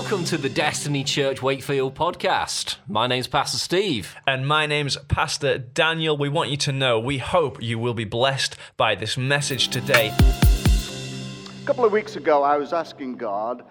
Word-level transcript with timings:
Welcome 0.00 0.24
to 0.26 0.38
the 0.38 0.48
Destiny 0.48 1.02
Church 1.02 1.42
Wakefield 1.42 1.96
podcast. 1.96 2.76
My 2.86 3.08
name's 3.08 3.26
Pastor 3.26 3.58
Steve. 3.58 4.14
And 4.28 4.46
my 4.46 4.64
name's 4.64 4.96
Pastor 4.96 5.58
Daniel. 5.58 6.16
We 6.16 6.28
want 6.28 6.50
you 6.50 6.56
to 6.58 6.72
know 6.72 7.00
we 7.00 7.18
hope 7.18 7.60
you 7.60 7.80
will 7.80 7.94
be 7.94 8.04
blessed 8.04 8.56
by 8.76 8.94
this 8.94 9.18
message 9.18 9.68
today. 9.68 10.12
A 10.16 11.66
couple 11.66 11.84
of 11.84 11.90
weeks 11.90 12.14
ago, 12.14 12.44
I 12.44 12.58
was 12.58 12.72
asking 12.72 13.16
God, 13.16 13.64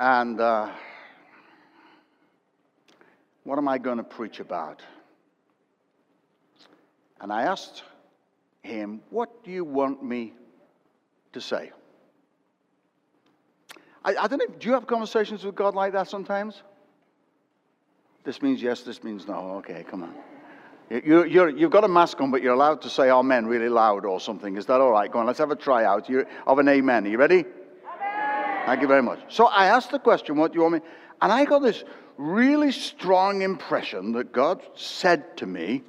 and 0.00 0.40
uh, 0.40 0.70
what 3.44 3.58
am 3.58 3.68
I 3.68 3.76
going 3.76 3.98
to 3.98 4.02
preach 4.02 4.40
about? 4.40 4.80
And 7.20 7.30
I 7.30 7.42
asked 7.42 7.82
him, 8.62 9.02
What 9.10 9.44
do 9.44 9.50
you 9.50 9.62
want 9.62 10.02
me 10.02 10.32
to 11.34 11.40
say? 11.42 11.70
I, 14.04 14.16
I 14.16 14.26
don't 14.26 14.38
know, 14.38 14.54
do 14.58 14.68
you 14.68 14.74
have 14.74 14.86
conversations 14.86 15.44
with 15.44 15.54
God 15.54 15.74
like 15.74 15.92
that 15.92 16.08
sometimes? 16.08 16.62
This 18.24 18.42
means 18.42 18.62
yes, 18.62 18.82
this 18.82 19.02
means 19.02 19.26
no. 19.26 19.34
Okay, 19.58 19.84
come 19.88 20.02
on. 20.04 20.14
You, 20.90 21.24
you're, 21.24 21.48
you've 21.48 21.70
got 21.70 21.84
a 21.84 21.88
mask 21.88 22.20
on, 22.20 22.30
but 22.30 22.42
you're 22.42 22.52
allowed 22.52 22.82
to 22.82 22.90
say 22.90 23.10
amen 23.10 23.46
really 23.46 23.68
loud 23.68 24.04
or 24.04 24.20
something. 24.20 24.56
Is 24.56 24.66
that 24.66 24.80
all 24.80 24.90
right? 24.90 25.10
Go 25.10 25.20
on, 25.20 25.26
let's 25.26 25.38
have 25.38 25.50
a 25.50 25.56
try 25.56 25.84
out 25.84 26.08
you're, 26.08 26.26
of 26.46 26.58
an 26.58 26.68
amen. 26.68 27.06
Are 27.06 27.08
you 27.08 27.18
ready? 27.18 27.44
Amen. 27.44 28.66
Thank 28.66 28.82
you 28.82 28.88
very 28.88 29.02
much. 29.02 29.20
So 29.28 29.46
I 29.46 29.66
asked 29.66 29.90
the 29.90 29.98
question, 29.98 30.36
what 30.36 30.52
do 30.52 30.56
you 30.56 30.62
want 30.62 30.74
me? 30.74 30.80
And 31.20 31.32
I 31.32 31.44
got 31.44 31.60
this 31.60 31.84
really 32.18 32.72
strong 32.72 33.42
impression 33.42 34.12
that 34.12 34.32
God 34.32 34.62
said 34.74 35.36
to 35.38 35.46
me, 35.46 35.82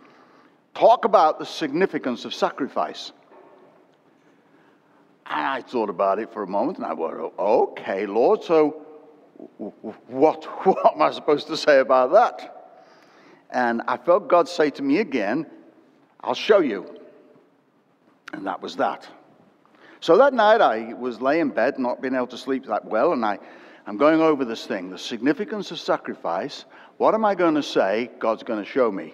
talk 0.74 1.06
about 1.06 1.38
the 1.38 1.46
significance 1.46 2.26
of 2.26 2.34
sacrifice. 2.34 3.12
And 5.26 5.46
I 5.46 5.62
thought 5.62 5.90
about 5.90 6.20
it 6.20 6.32
for 6.34 6.44
a 6.44 6.48
moment 6.48 6.78
and 6.78 6.86
I 6.86 6.94
went, 6.94 7.16
okay, 7.40 8.06
Lord, 8.06 8.44
so 8.44 8.86
what, 10.08 10.44
what 10.66 10.96
am 10.96 11.02
I 11.02 11.12
supposed 11.12 11.48
to 11.48 11.58
say 11.58 11.80
about 11.80 12.12
that? 12.12 12.82
And 13.52 13.82
I 13.88 13.98
felt 13.98 14.28
God 14.28 14.50
say 14.50 14.70
to 14.72 14.82
me 14.82 15.00
again, 15.00 15.46
I'll 16.22 16.34
show 16.34 16.60
you. 16.60 17.00
And 18.34 18.46
that 18.48 18.62
was 18.62 18.76
that. 18.78 19.08
So 20.00 20.18
that 20.18 20.34
night 20.34 20.60
I 20.60 20.94
was 20.94 21.22
laying 21.22 21.42
in 21.42 21.50
bed, 21.50 21.80
not 21.80 22.02
being 22.02 22.16
able 22.16 22.28
to 22.28 22.38
sleep 22.38 22.66
that 22.66 22.84
well, 22.84 23.14
and 23.14 23.24
I, 23.24 23.40
I'm 23.86 23.98
going 23.98 24.22
over 24.22 24.44
this 24.44 24.66
thing 24.66 24.90
the 24.90 24.98
significance 24.98 25.72
of 25.72 25.80
sacrifice. 25.80 26.66
What 26.98 27.14
am 27.14 27.24
I 27.24 27.36
going 27.36 27.56
to 27.56 27.64
say? 27.64 28.10
God's 28.20 28.44
going 28.44 28.64
to 28.64 28.70
show 28.70 28.92
me. 28.92 29.14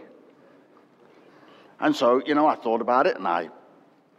And 1.79 1.95
so, 1.95 2.21
you 2.25 2.33
know, 2.35 2.47
I 2.47 2.55
thought 2.55 2.81
about 2.81 3.07
it 3.07 3.17
and 3.17 3.27
I 3.27 3.49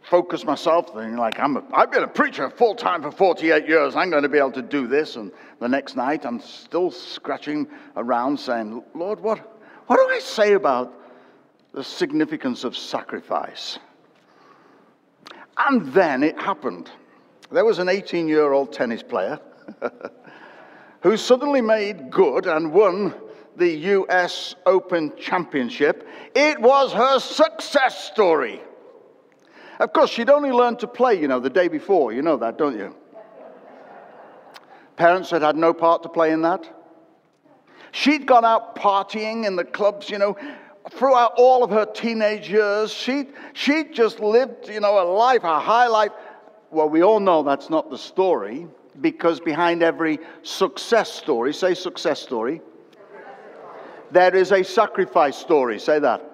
focused 0.09 0.45
myself, 0.45 0.87
thinking, 0.93 1.17
like, 1.17 1.39
I'm 1.39 1.57
a, 1.57 1.63
I've 1.73 1.91
been 1.91 2.03
a 2.03 2.07
preacher 2.07 2.49
full 2.49 2.75
time 2.75 3.01
for 3.01 3.11
48 3.11 3.67
years. 3.67 3.95
I'm 3.95 4.09
going 4.09 4.23
to 4.23 4.29
be 4.29 4.37
able 4.37 4.51
to 4.53 4.61
do 4.61 4.87
this. 4.87 5.15
And 5.15 5.31
the 5.59 5.67
next 5.67 5.95
night, 5.95 6.25
I'm 6.25 6.39
still 6.39 6.91
scratching 6.91 7.67
around 7.95 8.39
saying, 8.39 8.83
Lord, 8.93 9.19
what, 9.19 9.39
what 9.87 9.97
do 9.97 10.13
I 10.13 10.19
say 10.19 10.53
about 10.53 10.93
the 11.73 11.83
significance 11.83 12.63
of 12.63 12.75
sacrifice? 12.75 13.79
And 15.57 15.93
then 15.93 16.23
it 16.23 16.39
happened. 16.39 16.89
There 17.51 17.65
was 17.65 17.79
an 17.79 17.89
18 17.89 18.27
year 18.27 18.53
old 18.53 18.73
tennis 18.73 19.03
player 19.03 19.39
who 21.01 21.17
suddenly 21.17 21.61
made 21.61 22.09
good 22.09 22.47
and 22.47 22.71
won 22.71 23.13
the 23.57 23.69
US 23.69 24.55
Open 24.65 25.11
Championship. 25.17 26.07
It 26.33 26.59
was 26.59 26.93
her 26.93 27.19
success 27.19 28.05
story. 28.05 28.61
Of 29.81 29.93
course, 29.93 30.11
she'd 30.11 30.29
only 30.29 30.51
learned 30.51 30.77
to 30.81 30.87
play, 30.87 31.19
you 31.19 31.27
know, 31.27 31.39
the 31.39 31.49
day 31.49 31.67
before. 31.67 32.13
You 32.13 32.21
know 32.21 32.37
that, 32.37 32.55
don't 32.55 32.77
you? 32.77 32.95
Parents 34.95 35.31
had 35.31 35.41
had 35.41 35.55
no 35.55 35.73
part 35.73 36.03
to 36.03 36.09
play 36.09 36.31
in 36.31 36.43
that. 36.43 36.69
She'd 37.91 38.27
gone 38.27 38.45
out 38.45 38.75
partying 38.75 39.47
in 39.47 39.55
the 39.55 39.63
clubs, 39.63 40.07
you 40.07 40.19
know, 40.19 40.37
throughout 40.91 41.33
all 41.35 41.63
of 41.63 41.71
her 41.71 41.87
teenage 41.87 42.47
years. 42.47 42.93
She'd, 42.93 43.33
she'd 43.53 43.91
just 43.91 44.19
lived, 44.19 44.69
you 44.69 44.79
know, 44.81 45.01
a 45.01 45.07
life, 45.11 45.43
a 45.43 45.59
high 45.59 45.87
life. 45.87 46.11
Well, 46.69 46.87
we 46.87 47.01
all 47.01 47.19
know 47.19 47.41
that's 47.41 47.71
not 47.71 47.89
the 47.89 47.97
story 47.97 48.67
because 49.01 49.39
behind 49.39 49.81
every 49.81 50.19
success 50.43 51.11
story, 51.11 51.55
say 51.55 51.73
success 51.73 52.21
story, 52.21 52.61
there 54.11 54.35
is 54.35 54.51
a 54.51 54.63
sacrifice 54.63 55.37
story. 55.37 55.79
Say 55.79 55.97
that. 55.97 56.30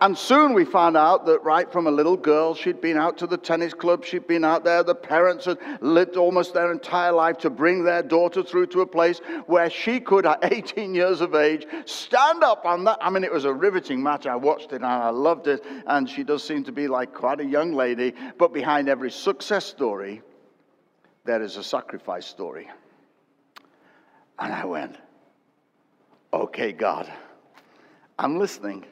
And 0.00 0.16
soon 0.16 0.54
we 0.54 0.64
found 0.64 0.96
out 0.96 1.26
that 1.26 1.42
right 1.42 1.70
from 1.70 1.88
a 1.88 1.90
little 1.90 2.16
girl, 2.16 2.54
she'd 2.54 2.80
been 2.80 2.96
out 2.96 3.18
to 3.18 3.26
the 3.26 3.36
tennis 3.36 3.74
club, 3.74 4.04
she'd 4.04 4.28
been 4.28 4.44
out 4.44 4.62
there. 4.62 4.84
The 4.84 4.94
parents 4.94 5.46
had 5.46 5.58
lived 5.80 6.16
almost 6.16 6.54
their 6.54 6.70
entire 6.70 7.10
life 7.10 7.38
to 7.38 7.50
bring 7.50 7.82
their 7.82 8.02
daughter 8.02 8.44
through 8.44 8.66
to 8.68 8.82
a 8.82 8.86
place 8.86 9.20
where 9.46 9.68
she 9.68 9.98
could, 9.98 10.24
at 10.24 10.38
18 10.52 10.94
years 10.94 11.20
of 11.20 11.34
age, 11.34 11.66
stand 11.84 12.44
up 12.44 12.64
on 12.64 12.84
that. 12.84 12.98
I 13.00 13.10
mean, 13.10 13.24
it 13.24 13.32
was 13.32 13.44
a 13.44 13.52
riveting 13.52 14.00
match. 14.00 14.26
I 14.26 14.36
watched 14.36 14.72
it 14.72 14.76
and 14.76 14.86
I 14.86 15.10
loved 15.10 15.48
it. 15.48 15.64
And 15.86 16.08
she 16.08 16.22
does 16.22 16.44
seem 16.44 16.62
to 16.64 16.72
be 16.72 16.86
like 16.86 17.12
quite 17.12 17.40
a 17.40 17.44
young 17.44 17.72
lady. 17.72 18.14
But 18.38 18.52
behind 18.52 18.88
every 18.88 19.10
success 19.10 19.64
story, 19.64 20.22
there 21.24 21.42
is 21.42 21.56
a 21.56 21.64
sacrifice 21.64 22.26
story. 22.26 22.68
And 24.38 24.52
I 24.52 24.64
went, 24.64 24.96
okay, 26.32 26.72
God, 26.72 27.12
I'm 28.16 28.38
listening. 28.38 28.84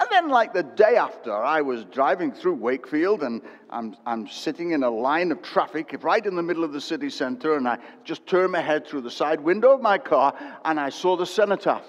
And 0.00 0.08
then, 0.10 0.30
like 0.30 0.54
the 0.54 0.62
day 0.62 0.96
after, 0.96 1.30
I 1.30 1.60
was 1.60 1.84
driving 1.84 2.32
through 2.32 2.54
Wakefield 2.54 3.22
and 3.22 3.42
I'm, 3.68 3.94
I'm 4.06 4.26
sitting 4.26 4.70
in 4.70 4.82
a 4.82 4.88
line 4.88 5.30
of 5.30 5.42
traffic 5.42 5.94
right 6.00 6.24
in 6.24 6.36
the 6.36 6.42
middle 6.42 6.64
of 6.64 6.72
the 6.72 6.80
city 6.80 7.10
center. 7.10 7.58
And 7.58 7.68
I 7.68 7.76
just 8.02 8.26
turned 8.26 8.52
my 8.52 8.62
head 8.62 8.86
through 8.86 9.02
the 9.02 9.10
side 9.10 9.40
window 9.40 9.72
of 9.72 9.82
my 9.82 9.98
car 9.98 10.34
and 10.64 10.80
I 10.80 10.88
saw 10.88 11.18
the 11.18 11.26
cenotaph. 11.26 11.84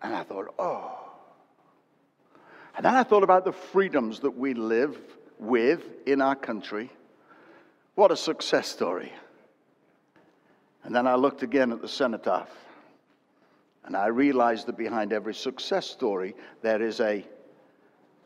And 0.00 0.14
I 0.14 0.22
thought, 0.22 0.54
oh. 0.58 0.96
And 2.74 2.86
then 2.86 2.94
I 2.94 3.02
thought 3.02 3.22
about 3.22 3.44
the 3.44 3.52
freedoms 3.52 4.20
that 4.20 4.30
we 4.30 4.54
live 4.54 4.96
with 5.38 5.82
in 6.06 6.22
our 6.22 6.36
country. 6.36 6.90
What 7.96 8.10
a 8.10 8.16
success 8.16 8.66
story. 8.66 9.12
And 10.84 10.94
then 10.94 11.06
I 11.06 11.16
looked 11.16 11.42
again 11.42 11.70
at 11.70 11.82
the 11.82 11.88
cenotaph. 11.88 12.48
And 13.84 13.96
I 13.96 14.06
realized 14.06 14.66
that 14.66 14.76
behind 14.76 15.12
every 15.12 15.34
success 15.34 15.86
story, 15.86 16.34
there 16.62 16.82
is 16.82 17.00
a 17.00 17.24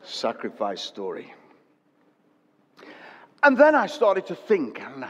sacrifice 0.03 0.81
story. 0.81 1.33
And 3.43 3.57
then 3.57 3.75
I 3.75 3.87
started 3.87 4.25
to 4.27 4.35
think, 4.35 4.81
and 4.81 5.05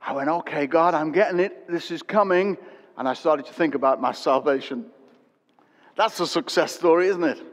I 0.00 0.12
went, 0.12 0.28
okay, 0.28 0.66
God, 0.66 0.94
I'm 0.94 1.12
getting 1.12 1.38
it. 1.38 1.68
This 1.68 1.90
is 1.90 2.02
coming. 2.02 2.56
And 2.96 3.08
I 3.08 3.14
started 3.14 3.46
to 3.46 3.52
think 3.52 3.74
about 3.74 4.00
my 4.00 4.12
salvation. 4.12 4.86
That's 5.96 6.18
a 6.20 6.26
success 6.26 6.74
story, 6.74 7.08
isn't 7.08 7.24
it? 7.24 7.51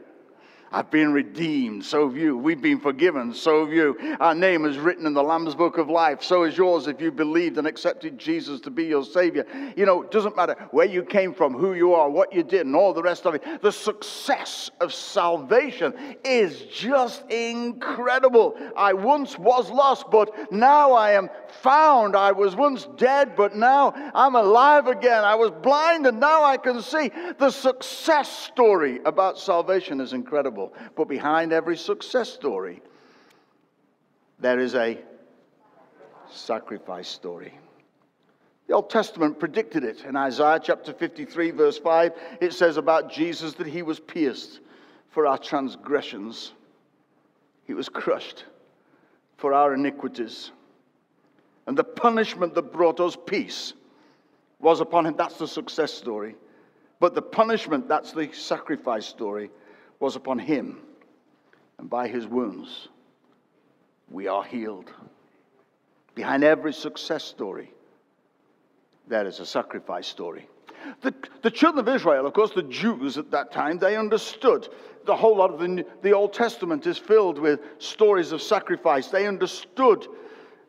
I've 0.72 0.90
been 0.90 1.12
redeemed, 1.12 1.84
so 1.84 2.06
have 2.06 2.16
you. 2.16 2.36
We've 2.36 2.62
been 2.62 2.78
forgiven, 2.78 3.34
so 3.34 3.64
have 3.64 3.72
you. 3.74 3.96
Our 4.20 4.36
name 4.36 4.64
is 4.64 4.78
written 4.78 5.04
in 5.04 5.14
the 5.14 5.22
Lamb's 5.22 5.56
Book 5.56 5.78
of 5.78 5.90
Life, 5.90 6.22
so 6.22 6.44
is 6.44 6.56
yours 6.56 6.86
if 6.86 7.00
you 7.00 7.10
believed 7.10 7.58
and 7.58 7.66
accepted 7.66 8.16
Jesus 8.18 8.60
to 8.60 8.70
be 8.70 8.84
your 8.84 9.02
Savior. 9.02 9.44
You 9.76 9.84
know, 9.84 10.02
it 10.02 10.12
doesn't 10.12 10.36
matter 10.36 10.56
where 10.70 10.86
you 10.86 11.02
came 11.02 11.34
from, 11.34 11.54
who 11.54 11.74
you 11.74 11.94
are, 11.94 12.08
what 12.08 12.32
you 12.32 12.44
did, 12.44 12.66
and 12.66 12.76
all 12.76 12.92
the 12.92 13.02
rest 13.02 13.26
of 13.26 13.34
it. 13.34 13.42
The 13.62 13.72
success 13.72 14.70
of 14.80 14.94
salvation 14.94 15.92
is 16.24 16.62
just 16.72 17.28
incredible. 17.30 18.56
I 18.76 18.92
once 18.92 19.36
was 19.38 19.70
lost, 19.70 20.06
but 20.12 20.52
now 20.52 20.92
I 20.92 21.12
am 21.12 21.30
found. 21.62 22.14
I 22.14 22.30
was 22.30 22.54
once 22.54 22.86
dead, 22.96 23.34
but 23.34 23.56
now 23.56 23.92
I'm 24.14 24.36
alive 24.36 24.86
again. 24.86 25.24
I 25.24 25.34
was 25.34 25.50
blind, 25.50 26.06
and 26.06 26.20
now 26.20 26.44
I 26.44 26.56
can 26.58 26.80
see. 26.80 27.10
The 27.38 27.50
success 27.50 28.30
story 28.46 29.00
about 29.04 29.36
salvation 29.36 30.00
is 30.00 30.12
incredible. 30.12 30.59
But 30.96 31.08
behind 31.08 31.52
every 31.52 31.76
success 31.76 32.32
story, 32.32 32.82
there 34.38 34.58
is 34.58 34.74
a 34.74 34.98
sacrifice 36.30 37.08
story. 37.08 37.52
The 38.66 38.74
Old 38.74 38.90
Testament 38.90 39.38
predicted 39.38 39.84
it. 39.84 40.04
In 40.04 40.16
Isaiah 40.16 40.60
chapter 40.62 40.92
53, 40.92 41.50
verse 41.50 41.78
5, 41.78 42.12
it 42.40 42.52
says 42.52 42.76
about 42.76 43.10
Jesus 43.10 43.54
that 43.54 43.66
he 43.66 43.82
was 43.82 43.98
pierced 43.98 44.60
for 45.08 45.26
our 45.26 45.38
transgressions, 45.38 46.52
he 47.64 47.74
was 47.74 47.88
crushed 47.88 48.44
for 49.36 49.52
our 49.52 49.74
iniquities. 49.74 50.52
And 51.66 51.76
the 51.76 51.84
punishment 51.84 52.54
that 52.54 52.72
brought 52.72 53.00
us 53.00 53.16
peace 53.26 53.72
was 54.60 54.80
upon 54.80 55.06
him. 55.06 55.16
That's 55.16 55.38
the 55.38 55.48
success 55.48 55.92
story. 55.92 56.36
But 57.00 57.14
the 57.14 57.22
punishment, 57.22 57.88
that's 57.88 58.12
the 58.12 58.30
sacrifice 58.32 59.06
story 59.06 59.50
was 60.00 60.16
upon 60.16 60.38
him, 60.38 60.78
and 61.78 61.88
by 61.88 62.08
his 62.08 62.26
wounds 62.26 62.88
we 64.10 64.26
are 64.26 64.42
healed. 64.42 64.90
Behind 66.14 66.42
every 66.42 66.72
success 66.72 67.22
story, 67.22 67.70
there 69.06 69.26
is 69.26 69.38
a 69.38 69.46
sacrifice 69.46 70.06
story. 70.06 70.48
The, 71.02 71.14
the 71.42 71.50
children 71.50 71.86
of 71.86 71.94
Israel, 71.94 72.26
of 72.26 72.32
course, 72.32 72.52
the 72.52 72.62
Jews 72.62 73.18
at 73.18 73.30
that 73.30 73.52
time, 73.52 73.78
they 73.78 73.96
understood. 73.96 74.68
The 75.04 75.14
whole 75.14 75.36
lot 75.36 75.52
of 75.52 75.60
the, 75.60 75.84
the 76.02 76.12
Old 76.12 76.32
Testament 76.32 76.86
is 76.86 76.98
filled 76.98 77.38
with 77.38 77.60
stories 77.78 78.32
of 78.32 78.40
sacrifice. 78.40 79.08
They 79.08 79.26
understood 79.26 80.06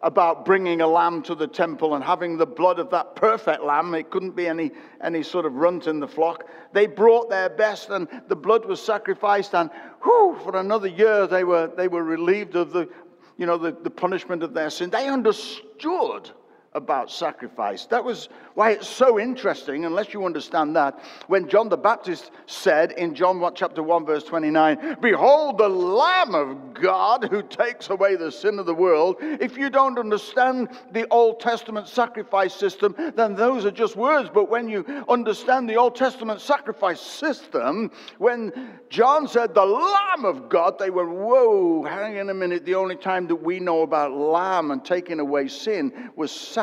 about 0.04 0.46
bringing 0.46 0.82
a 0.82 0.88
lamb 0.88 1.22
to 1.24 1.36
the 1.36 1.48
temple 1.48 1.96
and 1.96 2.04
having 2.04 2.38
the 2.38 2.46
blood 2.46 2.80
of 2.80 2.90
that 2.90 3.16
perfect 3.16 3.64
lamb. 3.64 3.94
It 3.94 4.10
couldn't 4.10 4.36
be 4.36 4.48
any, 4.48 4.72
any 5.02 5.24
sort 5.24 5.46
of 5.46 5.54
runt 5.56 5.88
in 5.88 6.00
the 6.00 6.08
flock. 6.08 6.48
They 6.74 6.88
brought 6.88 7.30
their 7.30 7.50
best 7.50 7.90
and 7.90 8.08
the 8.28 8.36
blood 8.36 8.66
was 8.66 8.82
sacrificed. 8.82 9.54
And 9.54 9.70
whew, 10.02 10.38
for 10.44 10.58
another 10.58 10.88
year, 10.88 11.28
they 11.28 11.44
were, 11.44 11.72
they 11.76 11.88
were 11.88 12.04
relieved 12.04 12.56
of 12.56 12.72
the, 12.72 12.90
you 13.38 13.46
know, 13.46 13.58
the, 13.58 13.72
the 13.72 13.90
punishment 13.90 14.44
of 14.44 14.54
their 14.54 14.70
sin. 14.70 14.90
They 14.90 15.08
understood 15.08 16.32
about 16.74 17.12
sacrifice. 17.12 17.86
That 17.88 18.04
was 18.04 18.30
why 18.54 18.72
it's 18.72 18.88
so 18.88 19.20
interesting, 19.20 19.86
unless 19.86 20.14
you 20.14 20.26
understand 20.26 20.76
that, 20.76 21.00
when 21.28 21.50
John 21.50 21.68
the 21.68 21.78
Baptist 21.78 22.32
said 22.46 22.94
in 22.94 23.14
John 23.14 23.42
chapter 23.56 23.84
1, 23.84 24.06
verse 24.06 24.24
29, 24.24 24.98
Behold 25.02 25.58
the 25.58 25.68
Lamb 25.68 26.34
of 26.34 26.74
God 26.74 27.26
who 27.30 27.44
takes 27.44 27.90
away 27.90 28.16
the 28.16 28.32
sin 28.32 28.58
of 28.58 28.66
the 28.66 28.74
world. 28.74 29.18
If 29.20 29.58
you 29.58 29.70
don't 29.70 30.00
understand 30.00 30.70
the 30.94 31.08
Old 31.10 31.40
Testament 31.42 31.88
sacrifice 31.88 32.54
system, 32.54 32.96
then 33.16 33.36
those 33.36 33.66
are 33.66 33.72
just 33.72 33.96
words. 33.96 34.30
But 34.34 34.50
when 34.50 34.70
you 34.70 34.86
understand 35.10 35.70
the 35.70 35.76
Old 35.76 35.96
Testament 35.96 36.40
sacrifice 36.40 37.02
system, 37.02 37.92
when 38.18 38.80
John 38.90 39.28
said 39.28 39.54
the 39.54 39.66
Lamb 39.66 40.26
of 40.26 40.48
God, 40.48 40.80
they 40.80 40.90
were, 40.90 41.10
whoa, 41.10 41.84
hang 41.84 42.20
on 42.20 42.30
a 42.30 42.34
minute. 42.34 42.66
The 42.66 42.76
only 42.76 42.96
time 42.96 43.28
that 43.28 43.36
we 43.36 43.60
know 43.60 43.82
about 43.82 44.14
lamb 44.14 44.72
and 44.72 44.84
taking 44.84 45.20
away 45.20 45.48
sin 45.48 46.12
was 46.16 46.32
sacrifice. 46.32 46.61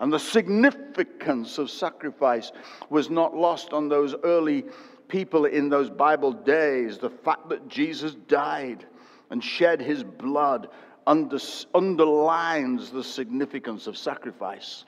And 0.00 0.12
the 0.12 0.18
significance 0.18 1.58
of 1.58 1.70
sacrifice 1.70 2.50
was 2.90 3.08
not 3.08 3.36
lost 3.36 3.72
on 3.72 3.88
those 3.88 4.14
early 4.24 4.64
people 5.08 5.44
in 5.44 5.68
those 5.68 5.90
Bible 5.90 6.32
days. 6.32 6.98
The 6.98 7.10
fact 7.10 7.48
that 7.50 7.68
Jesus 7.68 8.14
died 8.26 8.84
and 9.30 9.42
shed 9.42 9.80
his 9.80 10.02
blood 10.02 10.68
under, 11.06 11.38
underlines 11.74 12.90
the 12.90 13.04
significance 13.04 13.86
of 13.86 13.96
sacrifice. 13.96 14.84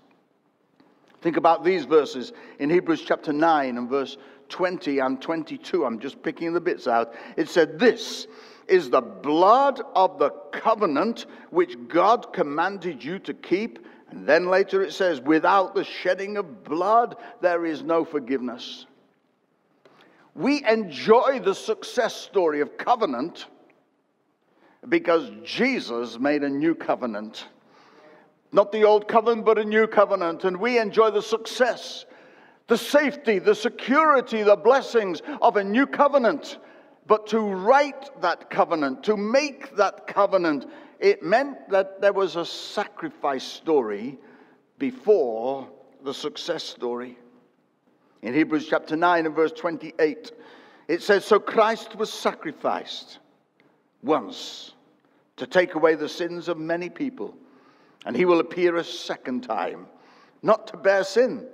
Think 1.23 1.37
about 1.37 1.65
these 1.65 1.85
verses 1.85 2.33
in 2.59 2.69
Hebrews 2.69 3.03
chapter 3.07 3.33
9 3.33 3.79
and 3.79 3.89
verse 3.89 4.19
20 4.49 4.99
and 4.99 5.23
22. 5.23 5.85
I'm 5.85 5.99
just 5.99 6.23
picking 6.23 6.53
the 6.53 6.61
bits 6.61 6.87
out. 6.87 7.15
It 7.37 7.49
said, 7.49 7.79
This 7.79 8.27
is 8.69 8.91
the 8.91 9.01
blood 9.01 9.81
of 9.95 10.19
the 10.19 10.31
covenant 10.53 11.27
which 11.51 11.77
God 11.89 12.33
commanded 12.33 13.03
you 13.03 13.19
to 13.21 13.35
keep. 13.35 13.79
And 14.11 14.27
then 14.27 14.49
later 14.49 14.83
it 14.83 14.93
says, 14.93 15.21
without 15.21 15.75
the 15.75 15.85
shedding 15.85 16.37
of 16.37 16.65
blood, 16.65 17.17
there 17.41 17.65
is 17.67 17.83
no 17.83 18.05
forgiveness. 18.05 18.87
We 20.35 20.65
enjoy 20.67 21.41
the 21.41 21.55
success 21.55 22.15
story 22.15 22.61
of 22.61 22.77
covenant 22.77 23.47
because 24.89 25.31
Jesus 25.45 26.19
made 26.19 26.43
a 26.43 26.49
new 26.49 26.75
covenant. 26.75 27.47
Not 28.53 28.71
the 28.71 28.85
old 28.85 29.09
covenant, 29.09 29.45
but 29.45 29.59
a 29.59 29.65
new 29.65 29.87
covenant. 29.87 30.45
And 30.45 30.57
we 30.57 30.79
enjoy 30.79 31.11
the 31.11 31.23
success, 31.23 32.05
the 32.69 32.79
safety, 32.79 33.39
the 33.39 33.55
security, 33.55 34.43
the 34.43 34.57
blessings 34.57 35.23
of 35.41 35.57
a 35.57 35.65
new 35.65 35.87
covenant 35.87 36.59
but 37.07 37.27
to 37.29 37.41
write 37.41 38.11
that 38.23 38.49
covenant, 38.51 39.05
to 39.05 39.17
make 39.17 39.77
that 39.77 40.07
covenant, 40.07 40.67
it 40.99 41.23
meant 41.23 41.69
that 41.69 42.01
there 42.01 42.13
was 42.13 42.37
a 42.37 42.47
sacrifice 42.47 43.45
story 43.45 44.19
before 44.79 45.69
the 46.03 46.15
success 46.15 46.65
story. 46.65 47.19
In 48.23 48.33
Hebrews 48.33 48.67
chapter 48.69 48.97
9 48.97 49.27
and 49.27 49.35
verse 49.35 49.53
28, 49.53 50.33
it 50.89 51.03
says, 51.03 51.25
So 51.27 51.39
Christ 51.39 51.95
was 51.97 52.11
sacrificed 52.11 53.19
once 54.03 54.73
to 55.37 55.47
take 55.47 55.75
away 55.75 55.95
the 55.95 56.09
sins 56.09 56.49
of 56.49 56.57
many 56.57 56.89
people, 56.89 57.35
and 58.07 58.17
he 58.17 58.25
will 58.25 58.41
appear 58.41 58.77
a 58.77 58.85
second 58.85 59.43
time, 59.43 59.87
not 60.43 60.67
to 60.69 60.79
bear 60.79 61.05
sin, 61.05 61.47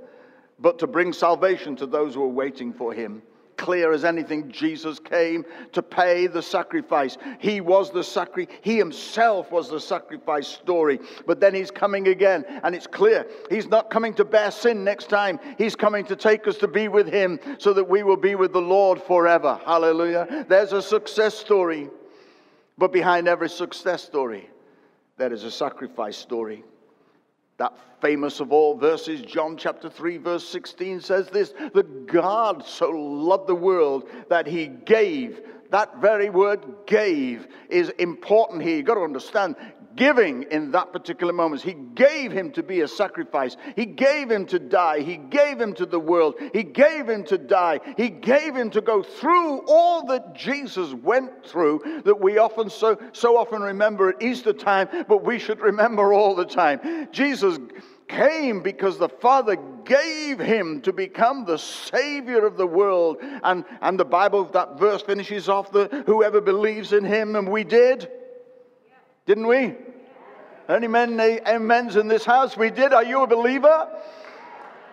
but 0.60 0.78
to 0.78 0.86
bring 0.86 1.12
salvation 1.12 1.74
to 1.76 1.86
those 1.86 2.14
who 2.14 2.22
are 2.22 2.28
waiting 2.28 2.72
for 2.72 2.92
him 2.92 3.22
clear 3.60 3.92
as 3.92 4.06
anything. 4.06 4.50
Jesus 4.50 4.98
came 4.98 5.44
to 5.72 5.82
pay 5.82 6.26
the 6.26 6.42
sacrifice. 6.42 7.18
He 7.38 7.60
was 7.60 7.90
the 7.90 8.02
sacrifice. 8.02 8.56
He 8.62 8.78
himself 8.78 9.52
was 9.52 9.68
the 9.68 9.78
sacrifice 9.78 10.48
story. 10.48 10.98
But 11.26 11.40
then 11.40 11.54
he's 11.54 11.70
coming 11.70 12.08
again, 12.08 12.46
and 12.64 12.74
it's 12.74 12.86
clear 12.86 13.26
he's 13.50 13.68
not 13.68 13.90
coming 13.90 14.14
to 14.14 14.24
bear 14.24 14.50
sin 14.50 14.82
next 14.82 15.10
time. 15.10 15.38
He's 15.58 15.76
coming 15.76 16.06
to 16.06 16.16
take 16.16 16.48
us 16.48 16.56
to 16.58 16.68
be 16.68 16.88
with 16.88 17.06
him 17.06 17.38
so 17.58 17.74
that 17.74 17.84
we 17.84 18.02
will 18.02 18.16
be 18.16 18.34
with 18.34 18.54
the 18.54 18.62
Lord 18.62 19.02
forever. 19.02 19.60
Hallelujah. 19.66 20.46
There's 20.48 20.72
a 20.72 20.80
success 20.80 21.34
story. 21.34 21.90
But 22.78 22.92
behind 22.94 23.28
every 23.28 23.50
success 23.50 24.02
story, 24.02 24.48
there 25.18 25.34
is 25.34 25.44
a 25.44 25.50
sacrifice 25.50 26.16
story. 26.16 26.64
That 27.60 27.76
famous 28.00 28.40
of 28.40 28.52
all 28.52 28.74
verses, 28.74 29.20
John 29.20 29.54
chapter 29.54 29.90
3, 29.90 30.16
verse 30.16 30.48
16 30.48 31.02
says 31.02 31.28
this 31.28 31.52
that 31.74 32.06
God 32.06 32.64
so 32.64 32.88
loved 32.88 33.48
the 33.48 33.54
world 33.54 34.08
that 34.30 34.46
he 34.46 34.66
gave. 34.66 35.42
That 35.70 36.00
very 36.00 36.30
word 36.30 36.64
gave 36.86 37.48
is 37.68 37.90
important 37.90 38.62
here. 38.62 38.78
You've 38.78 38.86
got 38.86 38.94
to 38.94 39.02
understand 39.02 39.56
giving 39.96 40.44
in 40.44 40.70
that 40.72 40.92
particular 40.92 41.32
moment. 41.32 41.62
He 41.62 41.74
gave 41.74 42.32
him 42.32 42.52
to 42.52 42.62
be 42.62 42.80
a 42.80 42.88
sacrifice. 42.88 43.56
He 43.76 43.86
gave 43.86 44.30
him 44.30 44.46
to 44.46 44.58
die. 44.58 45.00
He 45.00 45.16
gave 45.16 45.60
him 45.60 45.74
to 45.74 45.86
the 45.86 46.00
world. 46.00 46.34
He 46.52 46.62
gave 46.62 47.08
him 47.08 47.24
to 47.24 47.38
die. 47.38 47.80
He 47.96 48.08
gave 48.08 48.54
him 48.54 48.70
to 48.70 48.80
go 48.80 49.02
through 49.02 49.60
all 49.66 50.06
that 50.06 50.34
Jesus 50.34 50.94
went 50.94 51.46
through 51.46 52.02
that 52.04 52.20
we 52.20 52.38
often 52.38 52.70
so, 52.70 52.98
so 53.12 53.36
often 53.36 53.62
remember 53.62 54.10
at 54.10 54.22
Easter 54.22 54.52
time, 54.52 54.88
but 55.08 55.24
we 55.24 55.38
should 55.38 55.60
remember 55.60 56.12
all 56.12 56.34
the 56.34 56.44
time. 56.44 57.08
Jesus 57.12 57.58
came 58.08 58.62
because 58.62 58.98
the 58.98 59.08
Father 59.08 59.56
gave 59.84 60.38
him 60.38 60.80
to 60.82 60.92
become 60.92 61.44
the 61.44 61.58
Savior 61.58 62.46
of 62.46 62.56
the 62.56 62.66
world. 62.66 63.18
And, 63.20 63.64
and 63.80 63.98
the 63.98 64.04
Bible, 64.04 64.44
that 64.46 64.78
verse 64.78 65.02
finishes 65.02 65.48
off 65.48 65.72
the 65.72 66.04
whoever 66.06 66.40
believes 66.40 66.92
in 66.92 67.04
him, 67.04 67.36
and 67.36 67.50
we 67.50 67.64
did. 67.64 68.10
Didn't 69.30 69.46
we? 69.46 69.76
Any 70.68 70.88
men, 70.88 71.20
amens 71.46 71.94
in 71.94 72.08
this 72.08 72.24
house? 72.24 72.56
We 72.56 72.68
did. 72.68 72.92
Are 72.92 73.04
you 73.04 73.22
a 73.22 73.28
believer? 73.28 73.88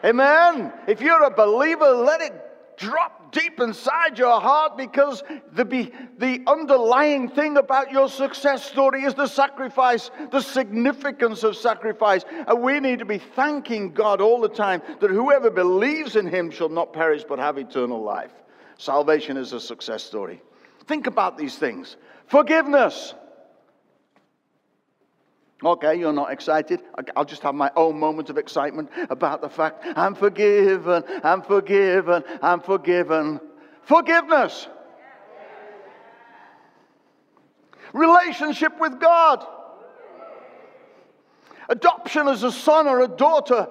Amen. 0.05 0.71
If 0.87 1.01
you're 1.01 1.23
a 1.23 1.31
believer, 1.31 1.89
let 1.89 2.21
it 2.21 2.33
drop 2.77 3.31
deep 3.31 3.59
inside 3.59 4.19
your 4.19 4.39
heart 4.39 4.77
because 4.77 5.23
the, 5.53 5.91
the 6.19 6.43
underlying 6.45 7.29
thing 7.29 7.57
about 7.57 7.91
your 7.91 8.07
success 8.07 8.63
story 8.63 9.05
is 9.05 9.15
the 9.15 9.25
sacrifice, 9.25 10.11
the 10.29 10.41
significance 10.41 11.41
of 11.41 11.57
sacrifice. 11.57 12.23
And 12.47 12.61
we 12.61 12.79
need 12.79 12.99
to 12.99 13.05
be 13.05 13.17
thanking 13.17 13.91
God 13.91 14.21
all 14.21 14.39
the 14.39 14.49
time 14.49 14.83
that 14.99 15.09
whoever 15.09 15.49
believes 15.49 16.15
in 16.15 16.27
him 16.27 16.51
shall 16.51 16.69
not 16.69 16.93
perish 16.93 17.23
but 17.27 17.39
have 17.39 17.57
eternal 17.57 18.03
life. 18.03 18.33
Salvation 18.77 19.35
is 19.35 19.53
a 19.53 19.59
success 19.59 20.03
story. 20.03 20.43
Think 20.85 21.07
about 21.07 21.39
these 21.39 21.55
things 21.55 21.97
forgiveness. 22.27 23.15
Okay, 25.63 25.95
you're 25.95 26.13
not 26.13 26.31
excited. 26.31 26.81
I'll 27.15 27.25
just 27.25 27.41
have 27.41 27.55
my 27.55 27.71
own 27.75 27.99
moment 27.99 28.29
of 28.29 28.37
excitement 28.37 28.91
about 29.09 29.41
the 29.41 29.49
fact 29.49 29.83
I'm 29.95 30.13
forgiven, 30.13 31.03
I'm 31.23 31.41
forgiven, 31.41 32.23
I'm 32.43 32.61
forgiven. 32.61 33.39
Forgiveness. 33.81 34.67
Relationship 37.93 38.79
with 38.79 38.99
God. 38.99 39.45
Adoption 41.69 42.27
as 42.27 42.43
a 42.43 42.51
son 42.51 42.87
or 42.87 43.01
a 43.01 43.07
daughter 43.07 43.67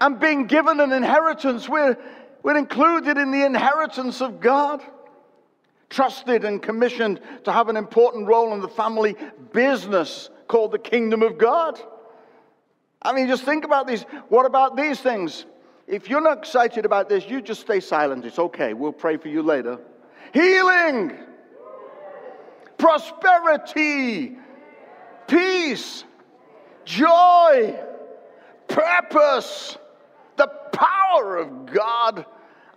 and 0.00 0.20
being 0.20 0.46
given 0.46 0.78
an 0.78 0.92
inheritance. 0.92 1.68
We're, 1.68 1.98
we're 2.42 2.56
included 2.56 3.18
in 3.18 3.32
the 3.32 3.44
inheritance 3.44 4.20
of 4.20 4.40
God 4.40 4.80
trusted 5.90 6.44
and 6.44 6.62
commissioned 6.62 7.20
to 7.44 7.52
have 7.52 7.68
an 7.68 7.76
important 7.76 8.26
role 8.26 8.52
in 8.52 8.60
the 8.60 8.68
family 8.68 9.16
business 9.52 10.30
called 10.46 10.72
the 10.72 10.78
kingdom 10.78 11.22
of 11.22 11.38
God. 11.38 11.80
I 13.02 13.12
mean, 13.12 13.28
just 13.28 13.44
think 13.44 13.64
about 13.64 13.86
these. 13.86 14.02
What 14.28 14.44
about 14.46 14.76
these 14.76 15.00
things? 15.00 15.46
If 15.86 16.10
you're 16.10 16.20
not 16.20 16.38
excited 16.38 16.84
about 16.84 17.08
this, 17.08 17.26
you 17.28 17.40
just 17.40 17.60
stay 17.60 17.80
silent. 17.80 18.24
It's 18.24 18.38
okay. 18.38 18.74
We'll 18.74 18.92
pray 18.92 19.16
for 19.16 19.28
you 19.28 19.42
later. 19.42 19.78
Healing, 20.34 21.16
prosperity, 22.76 24.36
peace, 25.26 26.04
joy, 26.84 27.78
purpose, 28.68 29.78
the 30.36 30.48
power 30.72 31.38
of 31.38 31.66
God 31.66 32.26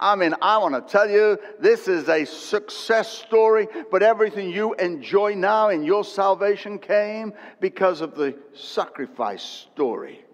I 0.02 0.16
mean, 0.16 0.34
I 0.42 0.58
want 0.58 0.74
to 0.74 0.82
tell 0.82 1.10
you, 1.10 1.38
this 1.60 1.88
is 1.88 2.10
a 2.10 2.26
success 2.26 3.08
story, 3.08 3.68
but 3.92 4.02
everything 4.02 4.50
you 4.50 4.74
enjoy 4.74 5.36
now 5.36 5.70
in 5.70 5.84
your 5.84 6.04
salvation 6.04 6.80
came 6.80 7.34
because 7.60 8.02
of 8.02 8.16
the 8.16 8.36
sacrifice 8.54 9.44
story 9.44 10.26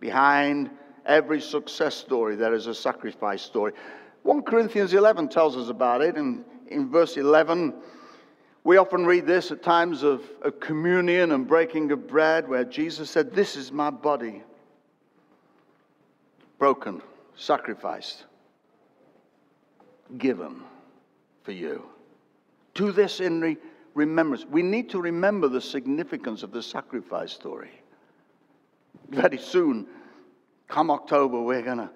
behind 0.00 0.68
every 1.06 1.40
success 1.40 1.94
story, 1.94 2.36
there 2.36 2.54
is 2.54 2.66
a 2.66 2.74
sacrifice 2.74 3.42
story. 3.42 3.72
1 4.22 4.42
Corinthians 4.42 4.94
11 4.94 5.28
tells 5.28 5.56
us 5.56 5.68
about 5.68 6.02
it. 6.02 6.16
And 6.16 6.44
in 6.68 6.90
verse 6.90 7.16
11, 7.16 7.74
we 8.64 8.78
often 8.78 9.06
read 9.06 9.26
this 9.26 9.50
at 9.50 9.62
times 9.62 10.02
of, 10.02 10.22
of 10.42 10.58
communion 10.60 11.32
and 11.32 11.46
breaking 11.46 11.92
of 11.92 12.06
bread, 12.06 12.48
where 12.48 12.64
Jesus 12.64 13.10
said, 13.10 13.34
This 13.34 13.56
is 13.56 13.70
my 13.70 13.90
body, 13.90 14.42
broken, 16.58 17.02
sacrificed, 17.36 18.24
given 20.18 20.62
for 21.42 21.52
you. 21.52 21.84
Do 22.74 22.92
this 22.92 23.20
in 23.20 23.40
re- 23.40 23.56
remembrance. 23.94 24.44
We 24.44 24.62
need 24.62 24.90
to 24.90 25.00
remember 25.00 25.48
the 25.48 25.60
significance 25.60 26.42
of 26.42 26.52
the 26.52 26.62
sacrifice 26.62 27.32
story. 27.32 27.70
Very 29.10 29.38
soon, 29.38 29.86
come 30.68 30.90
October, 30.90 31.40
we're 31.40 31.62
going 31.62 31.78
to 31.78 31.90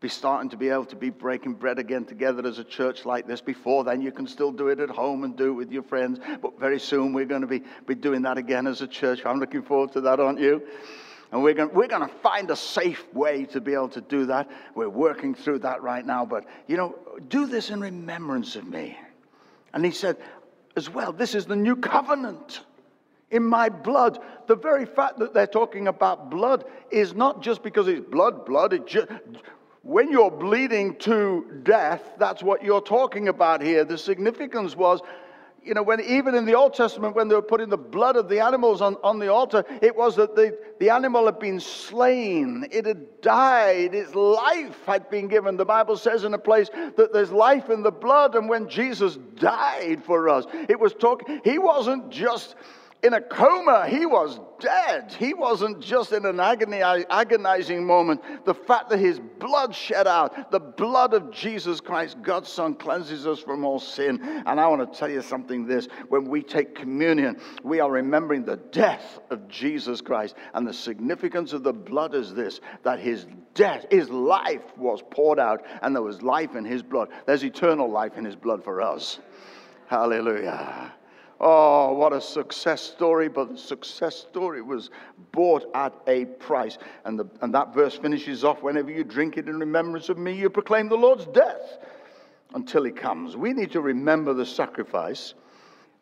be 0.00 0.08
starting 0.08 0.50
to 0.50 0.56
be 0.56 0.68
able 0.68 0.84
to 0.84 0.96
be 0.96 1.08
breaking 1.08 1.54
bread 1.54 1.78
again 1.78 2.04
together 2.04 2.46
as 2.46 2.58
a 2.58 2.64
church 2.64 3.06
like 3.06 3.26
this. 3.26 3.40
Before 3.40 3.84
then, 3.84 4.02
you 4.02 4.12
can 4.12 4.26
still 4.26 4.52
do 4.52 4.68
it 4.68 4.78
at 4.78 4.90
home 4.90 5.24
and 5.24 5.34
do 5.34 5.50
it 5.50 5.54
with 5.54 5.72
your 5.72 5.82
friends. 5.82 6.20
But 6.42 6.58
very 6.60 6.78
soon, 6.78 7.12
we're 7.14 7.24
going 7.24 7.40
to 7.40 7.46
be, 7.46 7.62
be 7.86 7.94
doing 7.94 8.22
that 8.22 8.36
again 8.36 8.66
as 8.66 8.82
a 8.82 8.86
church. 8.86 9.24
I'm 9.24 9.38
looking 9.40 9.62
forward 9.62 9.92
to 9.92 10.02
that, 10.02 10.20
aren't 10.20 10.40
you? 10.40 10.62
And 11.34 11.42
we're 11.42 11.54
going, 11.54 11.74
we're 11.74 11.88
going 11.88 12.08
to 12.08 12.14
find 12.22 12.48
a 12.52 12.54
safe 12.54 13.12
way 13.12 13.44
to 13.46 13.60
be 13.60 13.74
able 13.74 13.88
to 13.88 14.00
do 14.00 14.24
that. 14.26 14.48
We're 14.76 14.88
working 14.88 15.34
through 15.34 15.58
that 15.58 15.82
right 15.82 16.06
now. 16.06 16.24
But, 16.24 16.44
you 16.68 16.76
know, 16.76 16.94
do 17.26 17.46
this 17.46 17.70
in 17.70 17.80
remembrance 17.80 18.54
of 18.54 18.68
me. 18.68 18.96
And 19.72 19.84
he 19.84 19.90
said, 19.90 20.16
as 20.76 20.88
well, 20.88 21.12
this 21.12 21.34
is 21.34 21.44
the 21.44 21.56
new 21.56 21.74
covenant 21.74 22.60
in 23.32 23.42
my 23.42 23.68
blood. 23.68 24.20
The 24.46 24.54
very 24.54 24.86
fact 24.86 25.18
that 25.18 25.34
they're 25.34 25.48
talking 25.48 25.88
about 25.88 26.30
blood 26.30 26.66
is 26.92 27.14
not 27.14 27.42
just 27.42 27.64
because 27.64 27.88
it's 27.88 28.08
blood, 28.08 28.46
blood. 28.46 28.72
It 28.72 28.86
just, 28.86 29.08
when 29.82 30.12
you're 30.12 30.30
bleeding 30.30 30.94
to 30.98 31.60
death, 31.64 32.12
that's 32.16 32.44
what 32.44 32.62
you're 32.62 32.80
talking 32.80 33.26
about 33.26 33.60
here. 33.60 33.84
The 33.84 33.98
significance 33.98 34.76
was, 34.76 35.00
you 35.64 35.72
know, 35.72 35.82
when 35.82 36.00
even 36.00 36.34
in 36.34 36.44
the 36.44 36.54
Old 36.54 36.74
Testament, 36.74 37.16
when 37.16 37.28
they 37.28 37.34
were 37.34 37.42
putting 37.42 37.70
the 37.70 37.78
blood 37.78 38.16
of 38.16 38.28
the 38.28 38.40
animals 38.40 38.82
on, 38.82 38.96
on 39.02 39.18
the 39.18 39.32
altar, 39.32 39.64
it 39.80 39.96
was 39.96 40.14
that 40.16 40.36
the, 40.36 40.56
the 40.78 40.90
animal 40.90 41.24
had 41.24 41.38
been 41.38 41.58
slain, 41.58 42.66
it 42.70 42.84
had 42.84 43.20
died, 43.22 43.94
its 43.94 44.14
life 44.14 44.84
had 44.86 45.08
been 45.08 45.26
given. 45.26 45.56
The 45.56 45.64
Bible 45.64 45.96
says 45.96 46.24
in 46.24 46.34
a 46.34 46.38
place 46.38 46.68
that 46.96 47.12
there's 47.12 47.32
life 47.32 47.70
in 47.70 47.82
the 47.82 47.90
blood, 47.90 48.34
and 48.34 48.48
when 48.48 48.68
Jesus 48.68 49.16
died 49.36 50.04
for 50.04 50.28
us, 50.28 50.44
it 50.68 50.78
was 50.78 50.92
talking, 50.92 51.40
he 51.44 51.58
wasn't 51.58 52.10
just 52.10 52.56
in 53.04 53.12
a 53.12 53.20
coma. 53.20 53.86
He 53.86 54.06
was 54.06 54.40
dead. 54.58 55.12
He 55.12 55.34
wasn't 55.34 55.80
just 55.80 56.12
in 56.12 56.24
an 56.24 56.40
agony, 56.40 56.80
agonizing 56.80 57.84
moment. 57.84 58.22
The 58.46 58.54
fact 58.54 58.88
that 58.88 58.98
his 58.98 59.20
blood 59.38 59.74
shed 59.74 60.06
out, 60.06 60.50
the 60.50 60.58
blood 60.58 61.12
of 61.12 61.30
Jesus 61.30 61.82
Christ, 61.82 62.16
God's 62.22 62.48
Son, 62.48 62.74
cleanses 62.74 63.26
us 63.26 63.40
from 63.40 63.62
all 63.62 63.78
sin. 63.78 64.42
And 64.46 64.58
I 64.58 64.66
want 64.68 64.90
to 64.90 64.98
tell 64.98 65.10
you 65.10 65.20
something 65.20 65.66
this 65.66 65.86
when 66.08 66.24
we 66.24 66.42
take 66.42 66.74
communion, 66.74 67.38
we 67.62 67.78
are 67.78 67.90
remembering 67.90 68.44
the 68.44 68.56
death 68.56 69.20
of 69.30 69.46
Jesus 69.48 70.00
Christ. 70.00 70.34
And 70.54 70.66
the 70.66 70.72
significance 70.72 71.52
of 71.52 71.62
the 71.62 71.74
blood 71.74 72.14
is 72.14 72.32
this 72.32 72.60
that 72.84 73.00
his 73.00 73.26
death, 73.52 73.84
his 73.90 74.08
life 74.08 74.62
was 74.78 75.02
poured 75.10 75.38
out, 75.38 75.62
and 75.82 75.94
there 75.94 76.02
was 76.02 76.22
life 76.22 76.56
in 76.56 76.64
his 76.64 76.82
blood. 76.82 77.10
There's 77.26 77.44
eternal 77.44 77.90
life 77.90 78.16
in 78.16 78.24
his 78.24 78.34
blood 78.34 78.64
for 78.64 78.80
us. 78.80 79.20
Hallelujah. 79.88 80.94
Oh, 81.46 81.92
what 81.92 82.14
a 82.14 82.22
success 82.22 82.80
story, 82.80 83.28
but 83.28 83.50
the 83.50 83.58
success 83.58 84.16
story 84.16 84.62
was 84.62 84.88
bought 85.30 85.70
at 85.74 85.92
a 86.06 86.24
price. 86.24 86.78
And, 87.04 87.18
the, 87.18 87.26
and 87.42 87.52
that 87.54 87.74
verse 87.74 87.98
finishes 87.98 88.44
off 88.44 88.62
whenever 88.62 88.90
you 88.90 89.04
drink 89.04 89.36
it 89.36 89.46
in 89.46 89.60
remembrance 89.60 90.08
of 90.08 90.16
me, 90.16 90.32
you 90.32 90.48
proclaim 90.48 90.88
the 90.88 90.96
Lord's 90.96 91.26
death 91.26 91.80
until 92.54 92.82
he 92.82 92.90
comes. 92.90 93.36
We 93.36 93.52
need 93.52 93.70
to 93.72 93.82
remember 93.82 94.32
the 94.32 94.46
sacrifice 94.46 95.34